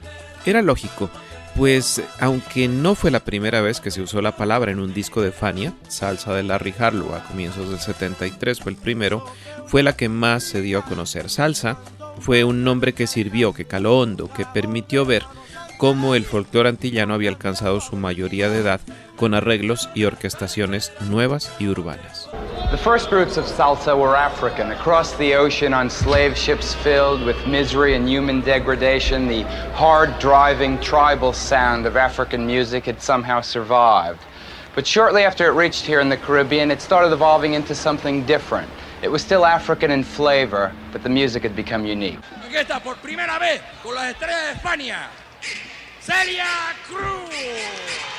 Era 0.45 0.61
lógico, 0.61 1.09
pues 1.55 2.01
aunque 2.19 2.67
no 2.67 2.95
fue 2.95 3.11
la 3.11 3.21
primera 3.21 3.61
vez 3.61 3.79
que 3.79 3.91
se 3.91 4.01
usó 4.01 4.21
la 4.21 4.35
palabra 4.35 4.71
en 4.71 4.79
un 4.79 4.93
disco 4.93 5.21
de 5.21 5.31
Fania, 5.31 5.73
Salsa 5.87 6.33
de 6.33 6.43
Larry 6.43 6.73
Harlow 6.77 7.13
a 7.15 7.23
comienzos 7.23 7.69
del 7.69 7.79
73 7.79 8.59
fue 8.59 8.73
el 8.73 8.77
primero, 8.77 9.25
fue 9.65 9.81
la 9.81 9.95
que 9.95 10.09
más 10.09 10.43
se 10.43 10.61
dio 10.61 10.79
a 10.79 10.85
conocer. 10.85 11.29
Salsa 11.29 11.77
fue 12.19 12.43
un 12.43 12.63
nombre 12.63 12.93
que 12.93 13.07
sirvió, 13.07 13.53
que 13.53 13.65
caló 13.65 13.99
hondo, 13.99 14.29
que 14.31 14.45
permitió 14.45 15.05
ver 15.05 15.23
cómo 15.77 16.15
el 16.15 16.25
folclore 16.25 16.69
antillano 16.69 17.13
había 17.13 17.29
alcanzado 17.29 17.79
su 17.79 17.95
mayoría 17.95 18.49
de 18.49 18.59
edad 18.59 18.81
con 19.15 19.33
arreglos 19.33 19.89
y 19.95 20.03
orquestaciones 20.03 20.91
nuevas 21.09 21.51
y 21.59 21.67
urbanas. 21.67 22.29
The 22.71 22.77
first 22.77 23.11
roots 23.11 23.37
of 23.37 23.45
salsa 23.45 23.97
were 23.97 24.15
African. 24.15 24.71
Across 24.71 25.17
the 25.17 25.35
ocean 25.35 25.71
on 25.71 25.87
slave 25.87 26.35
ships 26.35 26.73
filled 26.73 27.23
with 27.23 27.45
misery 27.45 27.93
and 27.93 28.09
human 28.09 28.41
degradation, 28.41 29.27
the 29.27 29.43
hard 29.73 30.17
driving 30.17 30.79
tribal 30.79 31.31
sound 31.31 31.85
of 31.85 31.95
African 31.95 32.47
music 32.47 32.85
had 32.85 32.99
somehow 32.99 33.41
survived. 33.41 34.19
But 34.73 34.87
shortly 34.87 35.23
after 35.23 35.45
it 35.45 35.51
reached 35.51 35.85
here 35.85 35.99
in 35.99 36.09
the 36.09 36.17
Caribbean, 36.17 36.71
it 36.71 36.81
started 36.81 37.13
evolving 37.13 37.53
into 37.53 37.75
something 37.75 38.25
different. 38.25 38.69
It 39.03 39.09
was 39.09 39.21
still 39.21 39.45
African 39.45 39.91
in 39.91 40.03
flavor, 40.03 40.73
but 40.91 41.03
the 41.03 41.09
music 41.09 41.43
had 41.43 41.55
become 41.55 41.85
unique. 41.85 42.19
Aquí 42.47 42.55
está 42.55 42.81
por 42.83 42.95
primera 42.95 43.39
vez 43.39 43.61
con 43.83 43.93
las 43.93 44.11
estrellas 44.15 44.43
de 44.43 44.59
España, 44.59 45.07
Celia 46.01 46.73
Cruz. 46.87 48.14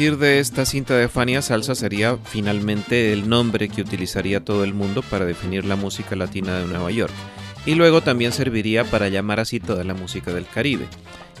Partir 0.00 0.16
de 0.18 0.38
esta 0.38 0.64
cinta 0.64 0.96
de 0.96 1.10
Fania, 1.10 1.42
salsa 1.42 1.74
sería 1.74 2.16
finalmente 2.24 3.12
el 3.12 3.28
nombre 3.28 3.68
que 3.68 3.82
utilizaría 3.82 4.42
todo 4.42 4.64
el 4.64 4.72
mundo 4.72 5.02
para 5.02 5.26
definir 5.26 5.66
la 5.66 5.76
música 5.76 6.16
latina 6.16 6.58
de 6.58 6.64
Nueva 6.64 6.90
York. 6.90 7.12
Y 7.66 7.74
luego 7.74 8.00
también 8.00 8.32
serviría 8.32 8.84
para 8.84 9.10
llamar 9.10 9.40
así 9.40 9.60
toda 9.60 9.84
la 9.84 9.92
música 9.92 10.32
del 10.32 10.46
Caribe. 10.46 10.86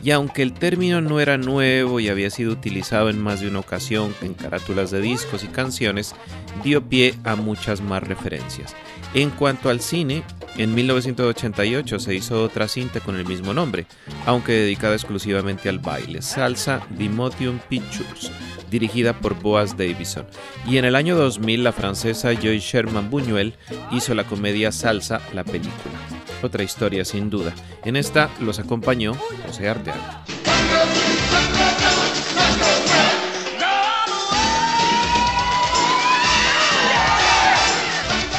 Y 0.04 0.10
aunque 0.10 0.42
el 0.42 0.52
término 0.52 1.00
no 1.00 1.20
era 1.20 1.38
nuevo 1.38 2.00
y 2.00 2.10
había 2.10 2.28
sido 2.28 2.52
utilizado 2.52 3.08
en 3.08 3.18
más 3.18 3.40
de 3.40 3.48
una 3.48 3.60
ocasión 3.60 4.14
en 4.20 4.34
carátulas 4.34 4.90
de 4.90 5.00
discos 5.00 5.42
y 5.42 5.46
canciones, 5.46 6.14
dio 6.62 6.86
pie 6.86 7.14
a 7.24 7.36
muchas 7.36 7.80
más 7.80 8.02
referencias. 8.02 8.76
En 9.14 9.30
cuanto 9.30 9.70
al 9.70 9.80
cine, 9.80 10.22
en 10.56 10.74
1988 10.74 11.98
se 11.98 12.14
hizo 12.14 12.42
otra 12.42 12.68
cinta 12.68 13.00
con 13.00 13.16
el 13.16 13.26
mismo 13.26 13.54
nombre, 13.54 13.86
aunque 14.26 14.52
dedicada 14.52 14.94
exclusivamente 14.94 15.68
al 15.68 15.78
baile, 15.78 16.22
Salsa 16.22 16.86
Bimotium 16.90 17.58
Pictures, 17.68 18.30
dirigida 18.70 19.12
por 19.12 19.40
Boaz 19.40 19.76
Davison. 19.76 20.26
Y 20.66 20.78
en 20.78 20.84
el 20.84 20.96
año 20.96 21.16
2000 21.16 21.64
la 21.64 21.72
francesa 21.72 22.32
Joy 22.32 22.58
Sherman 22.58 23.10
Buñuel 23.10 23.54
hizo 23.90 24.14
la 24.14 24.24
comedia 24.24 24.72
Salsa, 24.72 25.20
la 25.32 25.44
película. 25.44 25.94
Otra 26.42 26.62
historia 26.62 27.04
sin 27.04 27.30
duda. 27.30 27.52
En 27.84 27.96
esta 27.96 28.30
los 28.40 28.58
acompañó 28.58 29.14
José 29.46 29.68
Arteaga. 29.68 30.24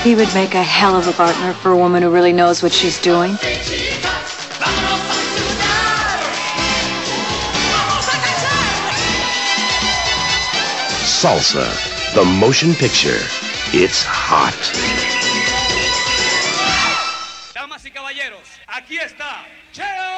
He 0.04 0.16
would 0.16 0.34
make 0.34 0.56
a 0.56 0.64
hell 0.64 0.96
of 0.96 1.08
a 1.08 1.12
partner 1.12 1.54
for 1.54 1.70
a 1.70 1.78
woman 1.78 2.02
who 2.02 2.10
really 2.10 2.34
knows 2.34 2.64
what 2.64 2.72
she's 2.72 3.00
doing. 3.00 3.34
Salsa, 11.22 11.70
the 12.16 12.26
motion 12.26 12.74
picture. 12.74 13.20
It's 13.74 14.04
hot. 14.04 14.58
Damas 17.54 17.86
y 17.86 17.92
caballeros, 17.92 18.48
aquí 18.66 18.98
está 18.98 19.46
Cheo 19.72 20.11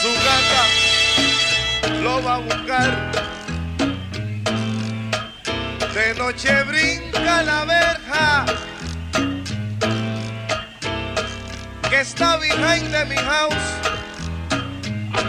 su 0.00 0.12
gata 0.26 0.62
lo 2.02 2.22
va 2.22 2.34
a 2.34 2.38
buscar. 2.38 3.10
De 5.94 6.14
noche 6.14 6.62
brinca 6.64 7.42
la 7.42 7.64
verja 7.64 8.46
que 11.88 12.00
está 12.00 12.36
behind 12.38 12.90
de 12.90 13.04
mi 13.06 13.16
house. 13.16 13.54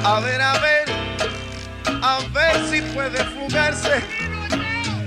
A 0.03 0.19
ver, 0.19 0.41
a 0.41 0.53
ver, 0.59 0.85
a 2.01 2.19
ver 2.33 2.69
si 2.69 2.81
puede 2.93 3.23
fugarse. 3.25 4.01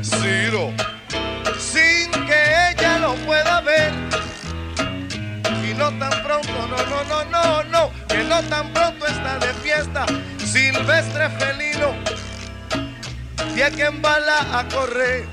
Ciro, 0.02 0.72
sin 1.58 2.10
que 2.26 2.40
ella 2.70 2.98
lo 2.98 3.14
pueda 3.26 3.60
ver. 3.60 3.92
Y 5.64 5.74
no 5.74 5.90
tan 5.98 6.22
pronto, 6.22 6.68
no, 6.68 6.76
no, 6.76 7.04
no, 7.04 7.24
no, 7.24 7.62
no, 7.64 7.90
tan 8.42 8.72
pronto 8.72 9.06
está 9.06 9.38
de 9.38 9.54
fiesta. 9.54 10.06
Silvestre 10.38 11.30
felino, 11.38 11.94
hay 13.54 13.72
que 13.72 13.84
embala 13.84 14.58
a 14.58 14.68
correr. 14.68 15.26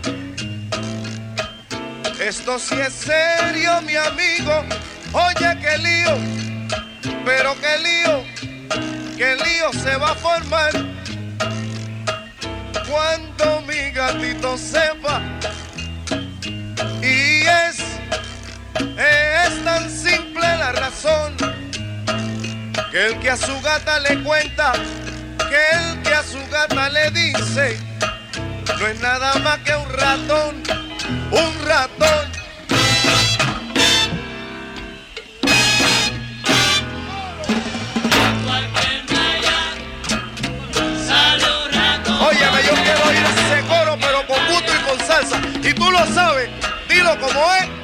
Esto 2.19 2.59
sí 2.59 2.75
es 2.79 2.93
serio, 2.93 3.81
mi 3.81 3.95
amigo. 3.95 4.63
Oye, 5.13 5.57
qué 5.59 5.77
lío, 5.77 6.17
pero 7.25 7.55
qué 7.59 7.77
lío 7.79 8.41
el 9.23 9.37
lío 9.37 9.71
se 9.73 9.95
va 9.97 10.11
a 10.11 10.15
formar 10.15 10.71
cuando 12.89 13.61
mi 13.67 13.91
gatito 13.91 14.57
sepa. 14.57 15.21
Y 17.01 17.41
es, 17.45 17.77
es 18.97 19.63
tan 19.63 19.89
simple 19.89 20.41
la 20.41 20.71
razón 20.71 21.35
que 22.91 23.07
el 23.07 23.19
que 23.19 23.29
a 23.29 23.37
su 23.37 23.61
gata 23.61 23.99
le 24.01 24.21
cuenta, 24.21 24.73
que 25.49 25.77
el 25.77 26.01
que 26.01 26.13
a 26.13 26.23
su 26.23 26.39
gata 26.49 26.89
le 26.89 27.09
dice, 27.11 27.79
no 28.77 28.87
es 28.87 28.99
nada 28.99 29.35
más 29.39 29.59
que 29.59 29.73
un 29.73 29.89
ratón, 29.93 30.61
un 31.31 31.65
ratón. 31.65 32.31
Óyeme, 42.19 42.63
yo 42.65 42.73
quiero 42.83 43.03
oír 43.07 43.23
ese 43.23 43.67
coro, 43.67 43.97
pero 44.01 44.27
con 44.27 44.47
gusto 44.47 44.71
y 44.73 44.89
con 44.89 45.07
salsa. 45.07 45.41
Y 45.63 45.73
tú 45.73 45.89
lo 45.89 46.05
sabes, 46.13 46.49
dilo 46.89 47.17
como 47.21 47.53
es. 47.55 47.80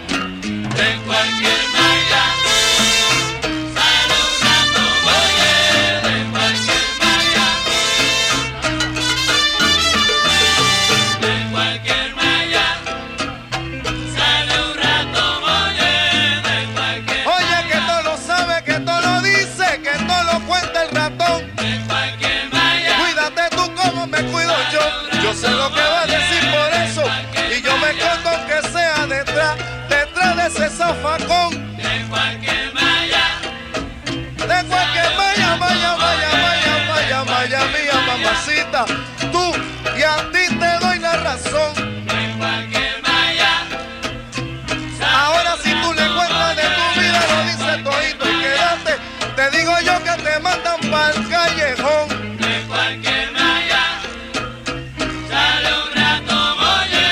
Sale 55.30 55.70
un 55.74 55.90
rato, 55.96 56.36
oye, 56.84 57.08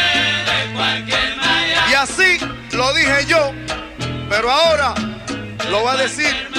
de 0.50 0.74
cualquier 0.74 1.36
malla. 1.38 1.90
Y 1.90 1.94
así 1.96 2.38
lo 2.74 2.94
dije 2.94 3.26
yo, 3.28 3.54
pero 4.30 4.52
ahora 4.52 4.94
lo 5.70 5.84
va 5.84 5.94
a 5.94 5.98
decir 5.98 6.55